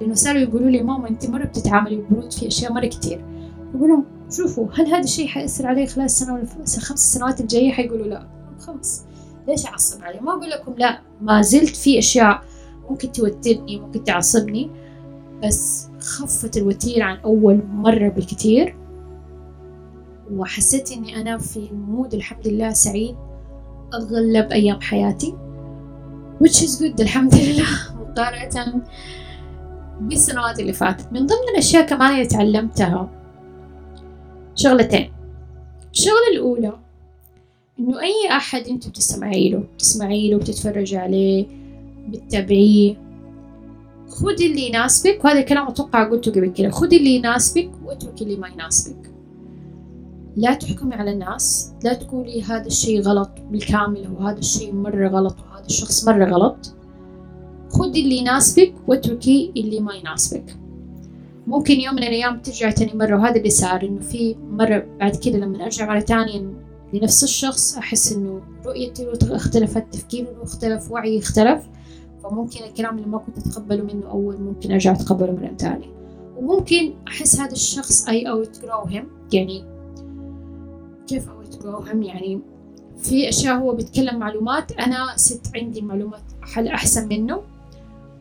لأنه 0.02 0.14
صاروا 0.14 0.42
يقولوا 0.42 0.70
لي 0.70 0.84
ماما 0.84 1.10
أنت 1.10 1.30
مرة 1.30 1.44
بتتعاملي 1.44 1.96
ببرود 1.96 2.34
في 2.34 2.48
أشياء 2.48 2.74
مرة 2.74 2.86
كتير. 2.86 3.26
أقول 3.76 3.90
لهم 3.90 4.06
شوفوا 4.32 4.68
هل 4.74 4.86
هذا 4.86 5.04
الشيء 5.04 5.28
حيأثر 5.28 5.68
علي 5.68 5.88
خلال 5.88 6.06
السنة 6.06 6.34
ولا 6.34 6.44
الخمس 6.78 7.14
سنوات 7.14 7.42
الجاية؟ 7.42 7.72
حيقولوا 7.72 8.08
لا 8.08 8.28
خلاص 8.60 9.07
ليش 9.48 9.66
أعصب 9.66 10.04
عليه 10.04 10.20
ما 10.20 10.32
أقول 10.32 10.50
لكم 10.50 10.74
لا 10.78 11.02
ما 11.22 11.42
زلت 11.42 11.76
في 11.76 12.00
أشياء 12.00 12.44
ممكن 12.90 13.12
توترني 13.12 13.80
ممكن 13.80 14.04
تعصبني 14.04 14.72
بس 15.44 15.88
خفت 16.00 16.58
الوتيرة 16.58 17.04
عن 17.04 17.18
أول 17.18 17.64
مرة 17.68 18.10
بالكتير 18.10 18.76
وحسيت 20.32 20.92
إني 20.92 21.22
أنا 21.22 21.38
في 21.38 21.70
المود 21.72 22.14
الحمد 22.14 22.48
لله 22.48 22.74
سعيد 22.74 23.16
أغلب 23.94 24.52
أيام 24.52 24.82
حياتي 24.82 25.36
which 26.44 26.62
is 26.62 26.80
good 26.80 27.00
الحمد 27.00 27.36
لله. 27.36 27.66
مقارنة 28.00 28.82
بالسنوات 30.02 30.60
اللي 30.60 30.74
فاتت. 30.74 31.12
من 31.12 31.26
ضمن 31.26 31.50
الأشياء 31.54 31.86
كمان 31.86 32.14
اللي 32.14 32.26
تعلمتها 32.26 33.10
شغلتين. 34.56 35.12
الشغلة 35.94 36.28
الأولى 36.34 36.74
إنه 37.80 38.02
أي 38.02 38.32
أحد 38.32 38.68
أنت 38.68 38.88
بتسمعي 38.88 39.50
له 39.50 39.64
بتسمعي 39.76 40.32
له 40.32 40.38
بتتفرجي 40.38 40.98
عليه 40.98 41.48
بتتابعيه. 42.10 42.96
خذي 44.10 44.46
اللي 44.46 44.68
يناسبك 44.68 45.26
وهذا 45.26 45.40
الكلام 45.40 45.68
أتوقع 45.68 46.10
قلته 46.10 46.32
قبل 46.32 46.48
كده. 46.48 46.70
خذي 46.70 46.98
اللي 46.98 47.16
يناسبك 47.16 47.72
واتركي 47.86 48.24
اللي 48.24 48.36
ما 48.36 48.48
يناسبك. 48.48 49.12
لا 50.36 50.54
تحكمي 50.54 50.96
على 50.96 51.12
الناس 51.12 51.74
لا 51.84 51.94
تقولي 51.94 52.42
هذا 52.44 52.66
الشيء 52.66 53.02
غلط 53.02 53.30
بالكامل 53.52 54.08
وهذا 54.20 54.40
الشيء 54.40 54.74
مرة 54.74 55.08
غلط 55.08 55.36
وهذا 55.40 55.66
الشخص 55.66 56.08
مرة 56.08 56.26
غلط. 56.26 56.76
خذي 57.70 58.02
اللي 58.02 58.18
يناسبك 58.18 58.74
واتركي 58.88 59.52
اللي 59.58 59.80
ما 59.80 59.94
يناسبك. 59.94 60.58
ممكن 61.48 61.80
يوم 61.80 61.96
من 61.96 62.04
الأيام 62.04 62.40
ترجع 62.40 62.72
تاني 62.72 62.94
مرة 62.94 63.16
وهذا 63.16 63.36
اللي 63.36 63.50
صار 63.50 63.84
إنه 63.84 64.00
في 64.00 64.36
مرة 64.52 64.86
بعد 65.00 65.16
كده 65.16 65.38
لما 65.38 65.64
أرجع 65.64 65.88
مرة 65.88 66.00
تانية 66.00 66.54
لنفس 66.94 67.24
الشخص 67.24 67.78
أحس 67.78 68.12
إنه 68.12 68.42
رؤيتي 68.66 69.12
اختلفت 69.24 69.86
تفكيري 69.92 70.28
اختلف 70.42 70.92
وعي 70.92 71.20
اختلف. 71.20 71.64
فممكن 72.24 72.64
الكلام 72.64 72.98
اللي 72.98 73.10
ما 73.10 73.18
كنت 73.18 73.38
أتقبله 73.38 73.84
منه 73.84 74.10
أول 74.10 74.42
ممكن 74.42 74.72
أرجع 74.72 74.92
أتقبله 74.92 75.32
مرة 75.32 75.54
تانية. 75.58 75.88
وممكن 76.38 76.94
أحس 77.08 77.40
هذا 77.40 77.52
الشخص 77.52 78.08
أي 78.08 78.26
outgrow 78.26 78.90
him. 78.90 79.34
يعني 79.34 79.66
كيف 81.08 81.26
outgrow 81.26 81.90
him 81.90 81.96
يعني 81.96 82.42
في 82.98 83.30
أشياء 83.30 83.56
هو 83.56 83.76
بيتكلم 83.76 84.20
معلومات 84.20 84.72
أنا 84.72 84.98
ست 85.16 85.48
عندي 85.56 85.82
معلومات 85.82 86.24
حل 86.42 86.68
أحسن 86.68 87.08
منه. 87.08 87.42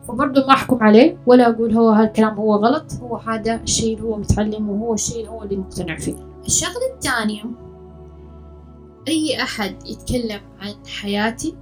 فبرضه 0.09 0.47
ما 0.47 0.53
أحكم 0.53 0.83
عليه 0.83 1.19
ولا 1.27 1.49
أقول 1.49 1.75
هو 1.77 1.89
هالكلام 1.89 2.35
هو 2.35 2.55
غلط. 2.55 2.93
هو 3.03 3.17
هذا 3.17 3.63
الشيء 3.63 3.97
اللي 3.97 4.09
هو 4.09 4.17
متعلم 4.17 4.71
وهو 4.71 4.95
الشيء 4.95 5.17
اللي 5.17 5.31
هو 5.31 5.43
اللي 5.43 5.57
مقتنع 5.57 5.97
فيه. 5.97 6.15
الشغلة 6.47 6.95
الثانية 6.95 7.45
أي 9.09 9.43
أحد 9.43 9.77
يتكلم 9.87 10.41
عن 10.61 10.75
حياتي 10.87 11.55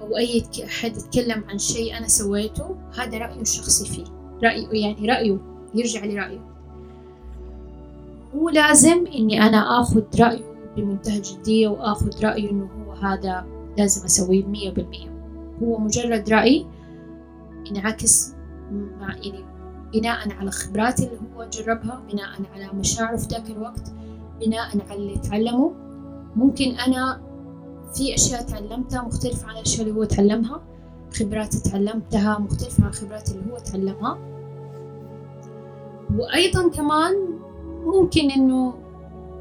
أو 0.00 0.16
أي 0.16 0.44
أحد 0.64 0.96
يتكلم 0.96 1.44
عن 1.48 1.58
شيء 1.58 1.98
أنا 1.98 2.08
سويته 2.08 2.76
هذا 2.98 3.18
رأيه 3.18 3.40
الشخصي 3.40 3.86
فيه. 3.86 4.04
رأيه 4.44 4.86
يعني 4.86 5.06
رأيه 5.06 5.38
يرجع 5.74 6.04
لرأيه 6.04 6.40
مو 8.34 8.48
لازم 8.48 9.06
إني 9.06 9.42
أنا 9.42 9.80
آخذ 9.80 10.02
رأيه 10.20 10.72
بمنتهى 10.76 11.16
الجدية 11.16 11.68
وآخذ 11.68 12.24
رأيه 12.24 12.50
إنه 12.50 12.64
هو 12.64 12.92
هذا 12.92 13.46
لازم 13.78 14.04
أسويه 14.04 14.44
مية 14.44 14.70
بالمية. 14.70 15.12
هو 15.62 15.78
مجرد 15.78 16.30
رأي 16.30 16.66
ينعكس 17.70 18.34
مع 19.00 19.16
يعني 19.16 19.44
بناء 19.94 20.32
على 20.32 20.50
خبراتي 20.50 21.06
اللي 21.06 21.18
هو 21.36 21.48
جربها 21.52 22.02
بناء 22.12 22.28
على 22.54 22.70
مشاعره 22.74 23.16
في 23.16 23.26
ذاك 23.28 23.50
الوقت 23.50 23.92
بناء 24.40 24.82
على 24.90 24.94
اللي 24.94 25.18
تعلمه. 25.18 25.81
ممكن 26.36 26.74
أنا 26.74 27.20
في 27.94 28.14
أشياء 28.14 28.42
تعلمتها 28.42 29.02
مختلفة 29.02 29.48
عن 29.48 29.56
الأشياء 29.56 29.86
اللي 29.86 29.98
هو 29.98 30.04
تعلمها 30.04 30.62
خبرات 31.18 31.54
تعلمتها 31.54 32.38
مختلفة 32.38 32.84
عن 32.84 32.92
خبرات 32.92 33.30
اللي 33.30 33.52
هو 33.52 33.58
تعلمها. 33.58 34.18
وأيضا 36.18 36.68
كمان 36.68 37.12
ممكن 37.84 38.30
إنه 38.30 38.74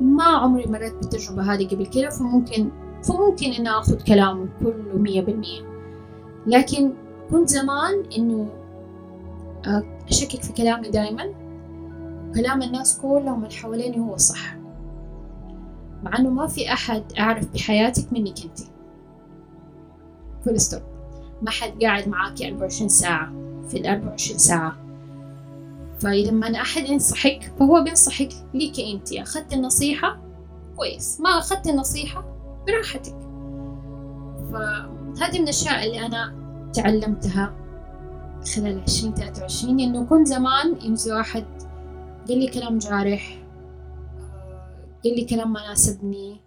ما 0.01 0.23
عمري 0.23 0.65
مريت 0.65 0.93
بالتجربة 0.93 1.53
هذه 1.53 1.67
قبل 1.67 1.85
كده 1.85 2.09
فممكن 2.09 2.69
فممكن 3.03 3.51
إن 3.51 3.67
أخذ 3.67 4.03
كلامه 4.03 4.49
كله 4.59 4.97
مية 4.97 5.21
بالمية. 5.21 5.61
لكن 6.47 6.93
كنت 7.31 7.49
زمان 7.49 8.03
إنه 8.17 8.49
أشكك 10.09 10.43
في 10.43 10.53
كلامي 10.53 10.89
دايما 10.89 11.25
وكلام 12.29 12.61
الناس 12.61 12.99
كلهم 12.99 13.43
اللي 13.43 13.55
حواليني 13.55 13.99
هو 13.99 14.17
صح. 14.17 14.60
مع 16.03 16.19
إنه 16.19 16.29
ما 16.29 16.47
في 16.47 16.73
أحد 16.73 17.03
أعرف 17.19 17.53
بحياتك 17.53 18.13
منك 18.13 18.43
أنت. 18.45 18.59
full 20.45 20.61
stop 20.61 20.81
ما 21.41 21.51
حد 21.51 21.83
قاعد 21.83 22.07
معاكي 22.09 22.47
24 22.47 22.89
ساعة. 22.89 23.31
في 23.69 23.77
ال 23.77 23.87
24 23.87 24.37
ساعة. 24.37 24.77
فلما 25.99 26.61
أحد 26.61 26.89
ينصحك 26.89 27.51
فهو 27.59 27.83
بينصحك 27.83 28.29
ليك 28.53 28.79
أنت. 28.79 29.13
أخذت 29.13 29.53
النصيحة؟ 29.53 30.21
كويس. 30.77 31.21
ما 31.21 31.29
أخذت 31.29 31.67
النصيحة؟ 31.67 32.25
براحتك. 32.67 33.15
فهذه 34.51 35.37
من 35.37 35.43
الأشياء 35.43 35.85
اللي 35.85 36.05
أنا 36.05 36.35
تعلمتها 36.73 37.53
خلال 38.55 38.81
عشرين 38.81 39.13
تلاتة 39.13 39.41
وعشرين 39.41 39.79
إنه 39.79 40.05
كنت 40.05 40.27
زمان 40.27 40.75
يمزي 40.81 41.13
واحد 41.13 41.45
قال 42.27 42.39
لي 42.39 42.47
كلام 42.47 42.77
جارح. 42.77 43.40
قال 45.03 45.15
لي 45.15 45.25
كلام 45.25 45.53
ما 45.53 45.67
ناسبني 45.67 46.41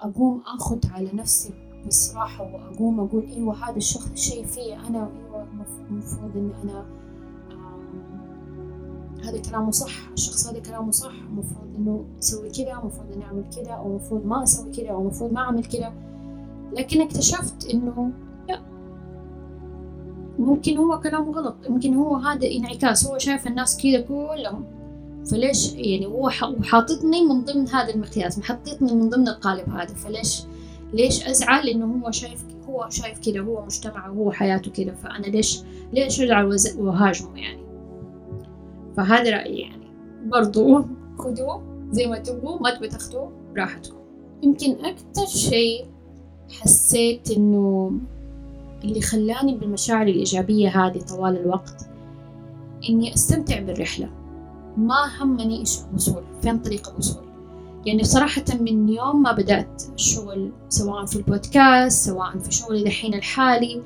أقوم 0.00 0.42
أخذ 0.46 0.78
على 0.92 1.10
نفسي 1.12 1.54
بصراحة 1.86 2.44
وأقوم 2.44 3.00
أقول 3.00 3.24
إيوه 3.24 3.68
هذا 3.68 3.76
الشخص 3.76 4.14
شيء 4.14 4.46
فيه 4.46 4.86
أنا 4.88 5.10
إيوه 5.12 5.46
المفروض 5.90 6.36
إني 6.36 6.52
أنا 6.62 6.86
هذا 9.24 9.42
كلامه 9.42 9.70
صح 9.70 10.08
الشخص 10.12 10.46
هذا 10.48 10.58
كلامه 10.58 10.90
صح 10.90 11.12
المفروض 11.30 11.76
إنه 11.76 12.04
أسوي 12.18 12.50
كذا 12.50 12.72
المفروض 12.72 13.12
إني 13.12 13.24
أعمل 13.24 13.44
كذا 13.56 13.72
أو 13.72 13.86
المفروض 13.86 14.26
ما 14.26 14.42
أسوي 14.42 14.72
كذا 14.72 14.90
أو 14.90 15.00
المفروض 15.00 15.32
ما 15.32 15.40
أعمل 15.40 15.64
كذا. 15.64 15.92
لكن 16.72 17.00
اكتشفت 17.00 17.66
إنه 17.74 18.12
لا 18.48 18.62
ممكن 20.38 20.76
هو 20.76 21.00
كلامه 21.00 21.32
غلط 21.32 21.56
يمكن 21.66 21.94
هو 21.94 22.16
هذا 22.16 22.46
انعكاس 22.46 23.06
هو 23.06 23.18
شايف 23.18 23.46
الناس 23.46 23.82
كذا 23.82 24.00
كلهم. 24.00 24.77
فليش 25.30 25.72
يعني 25.72 26.06
هو 26.06 26.30
حاططني 26.62 27.24
من 27.24 27.44
ضمن 27.44 27.68
هذا 27.68 27.94
المقياس 27.94 28.38
محطتني 28.38 28.94
من 28.94 29.08
ضمن 29.08 29.28
القالب 29.28 29.68
هذا 29.70 29.94
فليش 29.94 30.42
ليش 30.92 31.26
أزعل 31.26 31.68
إنه 31.68 32.00
هو 32.04 32.10
شايف 32.10 32.44
هو 32.68 32.88
شايف 32.90 33.18
كذا 33.20 33.40
هو 33.40 33.64
مجتمعه 33.64 34.12
وهو 34.12 34.32
حياته 34.32 34.70
كذا 34.70 34.94
فأنا 34.94 35.26
ليش 35.26 35.60
ليش 35.92 36.20
أزعل 36.20 36.56
وهاجمه 36.78 37.38
يعني؟ 37.38 37.62
فهذا 38.96 39.30
رأيي 39.30 39.60
يعني. 39.60 39.88
برضو 40.26 40.84
خذوه 41.18 41.62
زي 41.90 42.06
ما 42.06 42.18
تبغوا 42.18 42.60
ما 42.60 42.70
تبغوا 42.70 42.90
تاخذوه 42.90 43.32
براحتكم. 43.54 43.96
يمكن 44.42 44.76
أكتر 44.84 45.26
شيء 45.26 45.86
حسيت 46.60 47.30
إنه 47.30 47.92
اللي 48.84 49.00
خلاني 49.00 49.54
بالمشاعر 49.54 50.06
الإيجابية 50.06 50.68
هذه 50.68 50.98
طوال 50.98 51.36
الوقت 51.36 51.86
إني 52.88 53.14
أستمتع 53.14 53.60
بالرحلة. 53.60 54.17
ما 54.78 55.10
همني 55.20 55.60
إيش 55.60 55.78
الوصول 55.90 56.22
فين 56.42 56.58
طريق 56.58 56.90
الوصول 56.90 57.24
يعني 57.86 58.04
صراحة 58.04 58.44
من 58.60 58.88
يوم 58.88 59.22
ما 59.22 59.32
بدأت 59.32 59.82
الشغل 59.94 60.52
سواء 60.68 61.06
في 61.06 61.16
البودكاست 61.16 62.06
سواء 62.06 62.38
في 62.38 62.52
شغلي 62.52 62.84
دحين 62.84 63.14
الحالي 63.14 63.82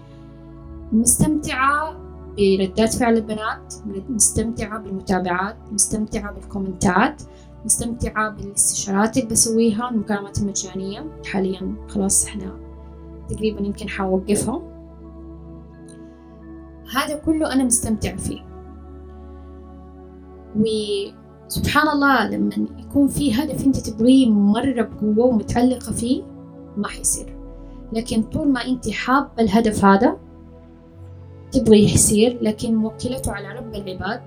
مستمتعة 0.93 1.97
بردات 2.39 2.95
فعل 2.95 3.17
البنات 3.17 3.75
مستمتعة 4.09 4.79
بالمتابعات 4.79 5.57
مستمتعة 5.73 6.33
بالكومنتات 6.33 7.23
مستمتعة 7.65 8.31
بالاستشارات 8.31 9.17
اللي 9.17 9.29
بسويها 9.29 9.91
المكالمات 9.91 10.39
المجانية. 10.39 11.07
حاليا 11.27 11.75
خلاص 11.89 12.27
إحنا 12.27 12.57
تقريبا 13.29 13.67
يمكن 13.67 13.89
حوقفها 13.89 14.63
هذا 16.95 17.15
كله 17.15 17.53
أنا 17.53 17.65
مستمتع 17.65 18.17
فيه. 18.17 18.52
وسبحان 20.57 21.88
الله 21.88 22.29
لما 22.29 22.50
يكون 22.79 23.09
في 23.09 23.35
هدف 23.35 23.67
أنت 23.67 23.77
تبغيه 23.77 24.31
مرة 24.31 24.83
بقوة 24.83 25.27
ومتعلقة 25.27 25.92
فيه 25.92 26.23
ما 26.77 26.88
حيصير. 26.88 27.37
لكن 27.92 28.23
طول 28.23 28.48
ما 28.48 28.67
أنت 28.67 28.90
حابة 28.90 29.31
الهدف 29.40 29.85
هذا 29.85 30.17
تبغي 31.53 31.85
يصير. 31.85 32.38
لكن 32.42 32.75
موكلته 32.75 33.33
على 33.33 33.59
رب 33.59 33.75
العباد 33.75 34.23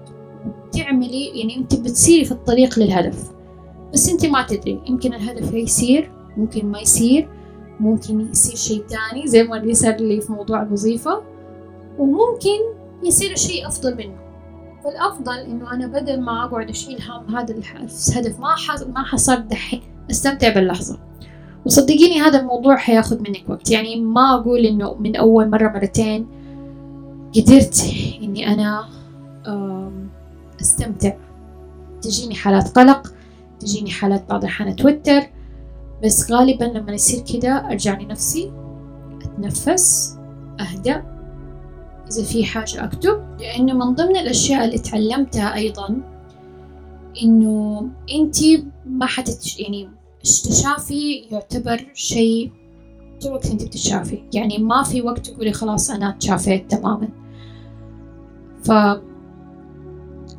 تعملي 0.71 1.26
يعني 1.39 1.57
أنت 1.57 1.76
بتسيري 1.76 2.26
في 2.26 2.32
الطريق 2.32 2.80
للهدف. 2.80 3.32
بس 3.93 4.09
أنت 4.09 4.26
ما 4.26 4.45
تدري 4.47 4.82
يمكن 4.89 5.13
الهدف 5.13 5.53
يصير 5.53 6.11
ممكن 6.38 6.65
ما 6.65 6.80
يصير 6.80 7.30
ممكن 7.80 8.19
يصير 8.19 8.55
شيء 8.55 8.84
تاني 8.84 9.28
زي 9.28 9.43
ما 9.43 9.57
اللي 9.57 9.73
صار 9.73 9.95
لي 9.95 10.21
في 10.21 10.32
موضوع 10.32 10.61
الوظيفة 10.61 11.21
وممكن 11.99 12.59
يصير 13.03 13.36
شيء 13.36 13.67
أفضل 13.67 13.97
منه. 13.97 14.24
فالأفضل 14.86 15.38
إنه 15.38 15.73
أنا 15.73 15.88
بدل 15.88 16.21
ما 16.21 16.45
أقعد 16.45 16.69
أشيل 16.69 17.01
هم 17.01 17.36
هذا 17.36 17.55
الهدف 17.55 18.39
ما 18.39 18.55
ما 18.93 19.03
حصل 19.03 19.47
دحين. 19.47 19.81
أستمتع 20.11 20.53
باللحظة. 20.53 20.99
وصدقيني 21.65 22.21
هذا 22.21 22.39
الموضوع 22.39 22.77
حياخد 22.77 23.29
منك 23.29 23.43
وقت. 23.49 23.71
يعني 23.71 24.01
ما 24.01 24.36
أقول 24.36 24.59
إنه 24.59 24.93
من 24.93 25.15
أول 25.15 25.49
مرة 25.49 25.69
مرتين 25.69 26.27
قدرت 27.36 27.93
إني 28.21 28.53
أنا 28.53 28.86
أستمتع. 30.61 31.13
تجيني 32.01 32.36
حالات 32.36 32.77
قلق 32.77 33.13
تجيني 33.59 33.91
حالات 33.91 34.29
بعض 34.29 34.43
الأحيان 34.43 34.69
أتوتر. 34.69 35.21
بس 36.03 36.31
غالبا 36.31 36.65
لما 36.65 36.91
يصير 36.93 37.23
كده 37.33 37.49
أرجع 37.49 37.99
لنفسي 37.99 38.51
أتنفس 39.21 40.17
أهدأ. 40.59 41.14
إذا 42.12 42.24
في 42.24 42.45
حاجة 42.45 42.84
أكتب 42.84 43.24
لأنه 43.39 43.74
من 43.74 43.95
ضمن 43.95 44.18
الأشياء 44.18 44.66
اللي 44.66 44.78
تعلمتها 44.78 45.56
أيضا 45.56 46.01
إنه 47.24 47.88
أنتي 48.16 48.66
ما 48.86 49.06
حتت 49.06 49.60
يعني 49.60 49.89
التشافي 50.26 51.14
يعتبر 51.32 51.86
شيء 51.93 52.51
طول 53.22 53.30
الوقت 53.32 53.45
أنت 53.45 53.64
بتتشافي. 53.64 54.24
يعني 54.34 54.58
ما 54.58 54.84
في 54.84 55.01
وقت 55.01 55.30
تقولي 55.30 55.53
خلاص 55.53 55.89
أنا 55.89 56.16
تشافيت 56.20 56.72
تماما. 56.72 57.10
ف 58.64 58.72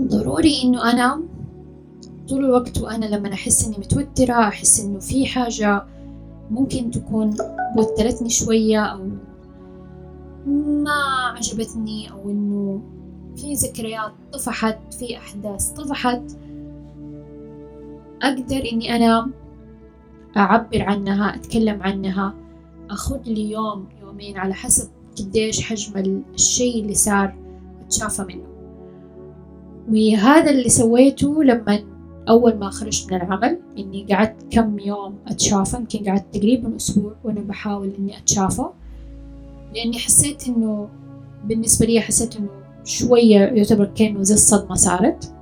ضروري 0.03 0.62
إنه 0.64 0.93
أنا 0.93 1.23
طول 2.29 2.45
الوقت 2.45 2.79
وأنا 2.81 3.07
لما 3.07 3.33
أحس 3.33 3.67
إني 3.67 3.77
متوترة 3.79 4.49
أحس 4.49 4.81
إنه 4.81 4.99
في 4.99 5.27
حاجة 5.27 5.87
ممكن 6.51 6.91
تكون 6.91 7.37
وترتني 7.77 8.31
شوية 8.31 8.85
أو 8.85 9.09
ما 10.47 11.32
عجبتني 11.36 12.11
أو 12.11 12.30
إنه 12.30 12.82
في 13.36 13.55
ذكريات 13.55 14.12
طفحت 14.32 14.94
في 14.94 15.16
أحداث 15.16 15.70
طفحت 15.70 16.22
أقدر 18.22 18.62
إني 18.72 18.97
أنا 18.97 19.30
أعبر 20.36 20.82
عنها 20.82 21.34
أتكلم 21.34 21.82
عنها 21.82 22.34
أخذ 22.90 23.20
لي 23.26 23.51
يوم 23.51 23.86
يومين 24.03 24.38
على 24.38 24.55
حسب 24.55 24.88
قديش 25.18 25.62
حجم 25.62 26.22
الشيء 26.34 26.82
اللي 26.82 26.94
صار 26.94 27.34
أتشافى 27.86 28.22
منه. 28.22 28.47
وهذا 29.88 30.51
اللي 30.51 30.68
سويته 30.68 31.44
لما 31.44 31.84
أول 32.28 32.59
ما 32.59 32.70
خرجت 32.70 33.12
من 33.12 33.16
العمل 33.20 33.61
إني 33.78 34.07
قعدت 34.11 34.36
كم 34.51 34.78
يوم 34.78 35.14
أتشافى 35.26 35.76
يمكن 35.76 36.05
قعدت 36.05 36.34
تقريبا 36.34 36.76
أسبوع 36.76 37.12
وأنا 37.24 37.40
بحاول 37.40 37.92
إني 37.99 38.18
أتشافى. 38.18 38.66
لأني 39.77 39.99
حسيت 39.99 40.49
إنه 40.49 40.89
بالنسبة 41.45 41.87
لي 41.87 42.01
حسيت 42.01 42.37
إنه 42.37 42.49
شوية 42.85 43.39
يعتبر 43.39 43.85
كأنه 43.85 44.22
زي 44.22 44.35
الصدمة 44.35 44.74
صارت. 44.74 45.35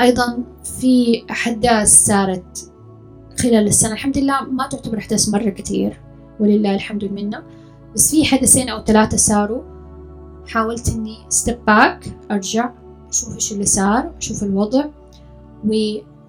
أيضا 0.00 0.44
في 0.64 1.24
أحداث 1.30 1.88
صارت 1.88 2.72
خلال 3.38 3.66
السنة. 3.66 3.92
الحمد 3.92 4.18
لله 4.18 4.44
ما 4.44 4.68
تعتبر 4.68 4.98
أحداث 4.98 5.28
مرة 5.28 5.50
كتير 5.50 6.00
ولله 6.40 6.74
الحمد 6.74 7.04
والمنة 7.04 7.42
بس 7.94 8.10
في 8.10 8.24
حدثين 8.24 8.68
أو 8.68 8.84
ثلاثة 8.84 9.16
صاروا. 9.16 9.62
حاولت 10.48 10.88
إني 10.88 11.16
step 11.28 11.64
back 11.64 12.04
أرجع 12.30 12.70
أشوف 13.08 13.34
إيش 13.34 13.52
اللي 13.52 13.66
صار 13.66 14.12
أشوف 14.18 14.42
الوضع 14.42 14.84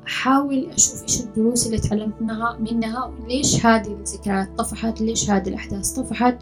وأحاول 0.03 0.69
أشوف 0.69 1.03
إيش 1.03 1.21
الدروس 1.21 1.67
اللي 1.67 1.79
تعلمتها 1.79 2.57
منها 2.59 3.05
وليش 3.05 3.65
هذه 3.65 3.93
الذكريات؟ 3.93 4.49
طفحت 4.57 5.01
ليش 5.01 5.29
هذه 5.29 5.49
الأحداث؟ 5.49 5.91
طفحت 5.99 6.37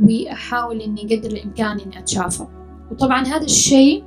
وأحاول 0.00 0.80
إني 0.80 1.02
قدر 1.02 1.30
الإمكان 1.30 1.80
إني 1.80 1.98
أتشافى. 1.98 2.46
وطبعا 2.90 3.24
هذا 3.24 3.44
الشيء 3.44 4.04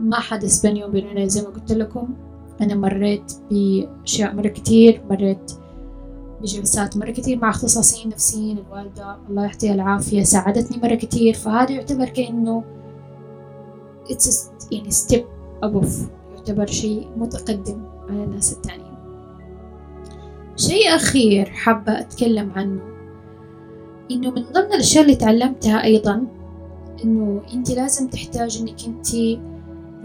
ما 0.00 0.20
حدث 0.20 0.66
بيني 0.66 0.84
وبين 0.84 1.28
زي 1.28 1.42
ما 1.42 1.48
قلت 1.48 1.72
لكم 1.72 2.08
أنا 2.60 2.74
مريت 2.74 3.32
بأشياء 3.50 4.34
مرة 4.34 4.48
كتير 4.48 5.02
مريت 5.10 5.52
بجلسات 6.40 6.96
مرة 6.96 7.10
كتير 7.10 7.38
مع 7.38 7.50
اختصاصيين 7.50 8.08
نفسيين 8.08 8.58
الوالدة 8.58 9.16
الله 9.28 9.44
يعطيها 9.44 9.74
العافية 9.74 10.22
ساعدتني 10.22 10.82
مرة 10.82 10.94
كتير. 10.94 11.34
فهذا 11.34 11.72
يعتبر 11.72 12.08
كأنه 12.08 12.64
it's 14.10 14.50
يعني 14.72 14.90
step 14.90 15.24
above 15.64 16.23
يعتبر 16.48 16.66
شيء 16.66 17.08
متقدم 17.16 17.82
على 18.08 18.24
الناس 18.24 18.52
التانيين 18.52 18.94
شيء 20.56 20.94
أخير 20.96 21.50
حابة 21.50 22.00
أتكلم 22.00 22.52
عنه 22.56 22.80
إنه 24.10 24.30
من 24.30 24.42
ضمن 24.52 24.72
الأشياء 24.74 25.04
اللي 25.04 25.16
تعلمتها 25.16 25.84
أيضا 25.84 26.26
إنه 27.04 27.42
أنت 27.54 27.70
لازم 27.70 28.08
تحتاج 28.08 28.58
إنك 28.58 28.86
أنت 28.86 29.06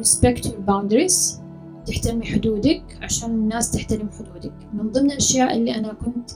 respect 0.01 0.45
your 0.45 0.69
boundaries 0.69 1.39
تحترمي 1.85 2.25
حدودك 2.25 2.83
عشان 3.01 3.29
الناس 3.29 3.71
تحترم 3.71 4.09
حدودك. 4.19 4.53
من 4.73 4.91
ضمن 4.91 5.11
الأشياء 5.11 5.55
اللي 5.55 5.75
أنا 5.75 5.93
كنت 5.93 6.31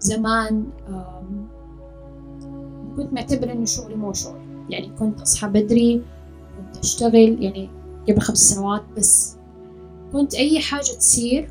زمان 0.00 0.64
كنت 2.96 3.12
معتبرة 3.12 3.52
إنه 3.52 3.64
شغلي 3.64 3.94
مو 3.94 4.12
شغل. 4.12 4.40
يعني 4.70 4.90
كنت 4.98 5.20
أصحى 5.20 5.48
بدري 5.48 6.02
كنت 6.56 6.84
أشتغل 6.84 7.42
يعني 7.42 7.70
قبل 8.10 8.20
خمس 8.20 8.38
سنوات 8.38 8.82
بس 8.96 9.36
كنت 10.12 10.34
أي 10.34 10.60
حاجة 10.60 10.80
تصير 10.98 11.50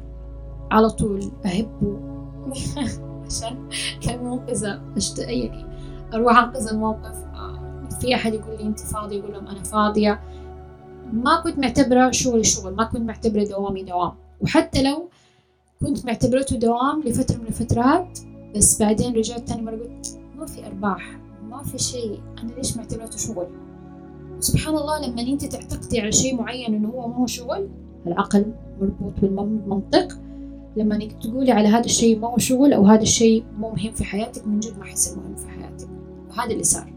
على 0.72 0.90
طول 0.90 1.32
أهبه 1.46 2.00
عشان 3.26 3.70
كان 4.02 4.24
منقذة 4.24 4.82
أشت... 4.98 5.20
يعني 5.20 5.66
أروح 6.14 6.38
أنقذ 6.38 6.68
الموقف 6.68 7.30
في 8.00 8.16
أحد 8.16 8.34
يقول 8.34 8.58
لي 8.58 8.64
أنت 8.64 8.80
فاضية؟ 8.80 9.18
يقول 9.18 9.34
لهم 9.34 9.48
أنا 9.48 9.64
فاضية. 9.64 10.22
ما 11.14 11.42
كنت 11.42 11.60
معتبرة 11.60 12.12
شغلي 12.12 12.44
شغل 12.44 12.76
ما 12.76 12.84
كنت 12.84 13.02
معتبرة 13.02 13.44
دوامي 13.44 13.84
دوام. 13.84 14.12
وحتى 14.42 14.84
لو 14.84 15.10
كنت 15.80 16.06
معتبرته 16.06 16.56
دوام 16.56 17.02
لفترة 17.06 17.38
من 17.38 17.48
الفترات 17.48 18.20
بس 18.56 18.82
بعدين 18.82 19.16
رجعت 19.16 19.48
تاني 19.48 19.62
مرة 19.62 19.76
قلت 19.76 20.20
ما 20.36 20.46
في 20.46 20.68
أرباح 20.68 21.20
ما 21.50 21.64
في 21.64 21.78
شيء. 21.78 22.20
أنا 22.44 22.52
ليش 22.52 22.78
معتبرته 22.78 23.18
شغل؟ 23.18 23.48
سبحان 24.40 24.76
الله 24.78 25.08
لما 25.08 25.22
أنت 25.22 25.46
تعتقدي 25.46 26.02
على 26.02 26.12
شيء 26.12 26.36
معين 26.36 26.74
إنه 26.74 26.90
هو 26.90 27.08
ما 27.08 27.16
هو 27.16 27.26
شغل 27.28 27.70
العقل 28.08 28.46
مربوط 28.82 29.14
بالمنطق. 29.22 30.20
لما 30.78 30.96
أنك 30.96 31.12
تقولي 31.24 31.52
على 31.52 31.68
هذا 31.68 31.86
الشيء 31.86 32.20
ما 32.20 32.28
هو 32.28 32.38
شغل 32.38 32.74
أو 32.74 32.86
هذا 32.86 33.02
الشيء 33.02 33.44
مو 33.58 33.70
مهم 33.70 33.92
في 33.94 34.04
حياتك 34.04 34.48
من 34.48 34.60
جد 34.60 34.80
ما 34.80 34.86
حيصير 34.86 35.18
مهم 35.18 35.36
في 35.36 35.50
حياتك. 35.50 35.88
وهذا 36.30 36.52
اللي 36.52 36.64
صار. 36.64 36.94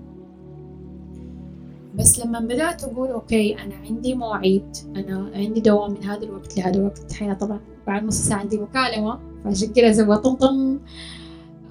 بس 1.95 2.21
لما 2.25 2.41
بدأت 2.41 2.85
أقول 2.85 3.09
أوكي 3.09 3.55
أنا 3.55 3.75
عندي 3.75 4.15
مواعيد 4.15 4.77
أنا 4.97 5.31
عندي 5.35 5.61
دوام 5.61 5.91
من 5.91 6.05
هذا 6.05 6.23
الوقت 6.23 6.59
لهذا 6.59 6.79
الوقت. 6.79 7.11
الحين 7.11 7.35
طبعا 7.35 7.61
بعد 7.87 8.05
نص 8.05 8.15
ساعة 8.15 8.39
عندي 8.39 8.59
مكالمة 8.59 9.19
فعشان 9.45 9.69
كذا 9.69 9.91
زي 9.91 10.05
طمطم 10.05 10.79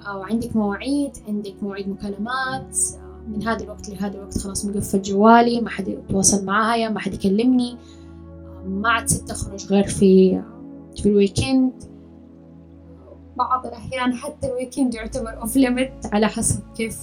أو 0.06 0.22
عندك 0.22 0.56
مواعيد 0.56 1.10
عندك 1.28 1.54
مواعيد 1.62 1.88
مكالمات 1.88 2.78
من 3.28 3.42
هذا 3.42 3.64
الوقت 3.64 3.88
لهذا 3.88 4.14
الوقت 4.18 4.38
خلاص 4.38 4.66
مقفل 4.66 5.02
جوالي 5.02 5.60
ما 5.60 5.70
حد 5.70 5.88
يتواصل 5.88 6.44
معايا 6.44 6.88
ما 6.88 7.00
حد 7.00 7.14
يكلمني. 7.14 7.76
ما 8.66 8.88
عدت 8.88 9.30
أخرج 9.30 9.66
غير 9.66 9.86
في 9.86 10.42
في 10.96 11.08
ال 11.08 11.16
weekend 11.16 11.72
بعض 13.36 13.66
الأحيان 13.66 14.14
حتى 14.14 14.46
ال 14.48 14.54
weekend 14.54 14.94
يعتبر 14.94 15.40
off 15.42 15.56
limit 15.56 15.92
على 16.12 16.26
حسب 16.26 16.60
كيف 16.76 16.98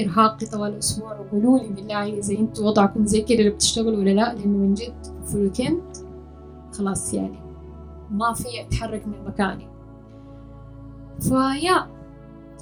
إرهاقي 0.00 0.46
طوال 0.46 0.72
الأسبوع. 0.72 1.20
وقولوا 1.20 1.58
لي 1.58 1.68
بالله 1.68 2.18
إذا 2.18 2.38
أنتوا 2.38 2.66
وضعكم 2.66 3.06
زي 3.06 3.20
كده 3.20 3.38
اللي 3.38 3.50
بتشتغلوا 3.50 3.98
ولا 3.98 4.10
لا 4.10 4.34
لأنه 4.34 4.58
من 4.58 4.74
جد 4.74 5.06
في 5.26 5.34
ال 5.34 5.42
weekend 5.42 5.96
خلاص 6.72 7.14
يعني 7.14 7.38
ما 8.10 8.32
في 8.32 8.60
أتحرك 8.60 9.06
من 9.06 9.24
مكاني. 9.26 9.68
فيا 11.20 11.98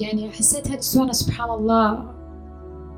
يعني 0.00 0.30
حسيت 0.30 0.68
هذه 0.68 0.78
السنة 0.78 1.12
سبحان 1.12 1.50
الله 1.50 2.15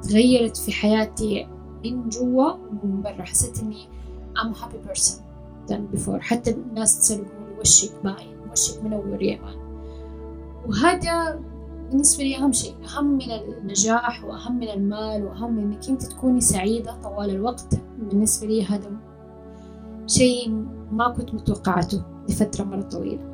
تغيرت 0.03 0.57
في 0.57 0.73
حياتي 0.73 1.47
من 1.85 2.09
جوا 2.09 2.53
ومن 2.53 3.03
برا. 3.03 3.23
حسيت 3.23 3.63
إني 3.63 3.89
I'm 4.39 4.53
a 4.53 4.59
happy 4.59 4.89
person 4.89 5.23
than 5.69 5.97
before. 5.97 6.21
حتى 6.21 6.51
الناس 6.51 6.99
تسأل 6.99 7.25
وشك 7.61 7.93
باين 8.05 8.37
وشك 8.53 8.85
منور 8.85 9.23
يا 9.23 9.41
مان 9.43 9.57
وهذا 10.69 11.41
بالنسبة 11.91 12.25
لي 12.25 12.37
أهم 12.37 12.53
شيء 12.53 12.75
أهم 12.85 13.05
من 13.05 13.31
النجاح 13.31 14.25
وأهم 14.25 14.59
من 14.59 14.69
المال 14.69 15.25
وأهم 15.25 15.53
من 15.53 15.63
إنك 15.63 15.89
أنت 15.89 16.03
تكوني 16.03 16.41
سعيدة 16.41 16.93
طوال 17.03 17.31
الوقت. 17.31 17.81
بالنسبة 17.99 18.47
لي 18.47 18.65
هذا 18.65 18.91
شيء 20.07 20.67
ما 20.93 21.09
كنت 21.09 21.35
متوقعته 21.35 22.03
لفترة 22.29 22.65
مرة 22.65 22.83
طويلة. 22.83 23.28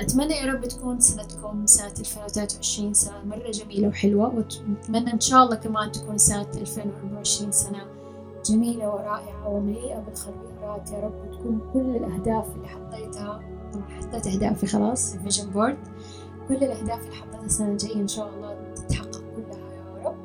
أتمنى 0.00 0.34
يا 0.34 0.52
رب 0.52 0.64
تكون 0.64 1.00
سنتكم 1.00 1.66
سنة 1.66 1.92
2023 2.00 2.94
سنة 2.94 3.24
مرة 3.24 3.50
جميلة 3.50 3.88
وحلوة 3.88 4.34
وأتمنى 4.34 5.12
إن 5.12 5.20
شاء 5.20 5.44
الله 5.44 5.56
كمان 5.56 5.92
تكون 5.92 6.18
سنة 6.18 6.46
2024 6.54 7.52
سنة 7.52 7.78
جميلة 8.44 8.88
ورائعة 8.88 9.48
ومليئة 9.48 9.98
بالخيرات. 9.98 10.90
يا 10.90 11.00
رب 11.00 11.14
وتكون 11.14 11.60
كل 11.72 11.96
الأهداف 11.96 12.56
اللي 12.56 12.68
حطيتها 12.68 13.40
طبعا 13.72 13.88
حطيت 13.88 14.26
أهدافي 14.26 14.66
خلاص 14.66 15.14
ال 15.14 15.19
vision 15.19 15.50
board 15.50 15.76
كل 16.48 16.54
الأهداف 16.54 17.00
اللي 17.04 17.14
حطيتها 17.14 17.44
السنة 17.44 17.68
الجاية 17.68 17.96
إن 17.96 18.08
شاء 18.08 18.28
الله 18.34 18.74
تتحقق 18.74 19.22
كلها 19.36 19.58
يا 19.74 20.04
رب. 20.04 20.16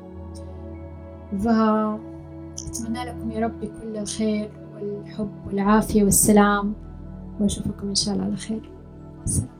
فأتمنى 1.38 3.04
لكم 3.04 3.30
يا 3.30 3.40
رب 3.40 3.64
كل 3.64 3.96
الخير 3.96 4.50
والحب 4.74 5.30
والعافية 5.46 6.04
والسلام 6.04 6.74
وأشوفكم 7.40 7.88
إن 7.88 7.94
شاء 7.94 8.14
الله 8.14 8.24
على 8.24 8.36
خير. 8.36 8.70
السلام. 9.24 9.59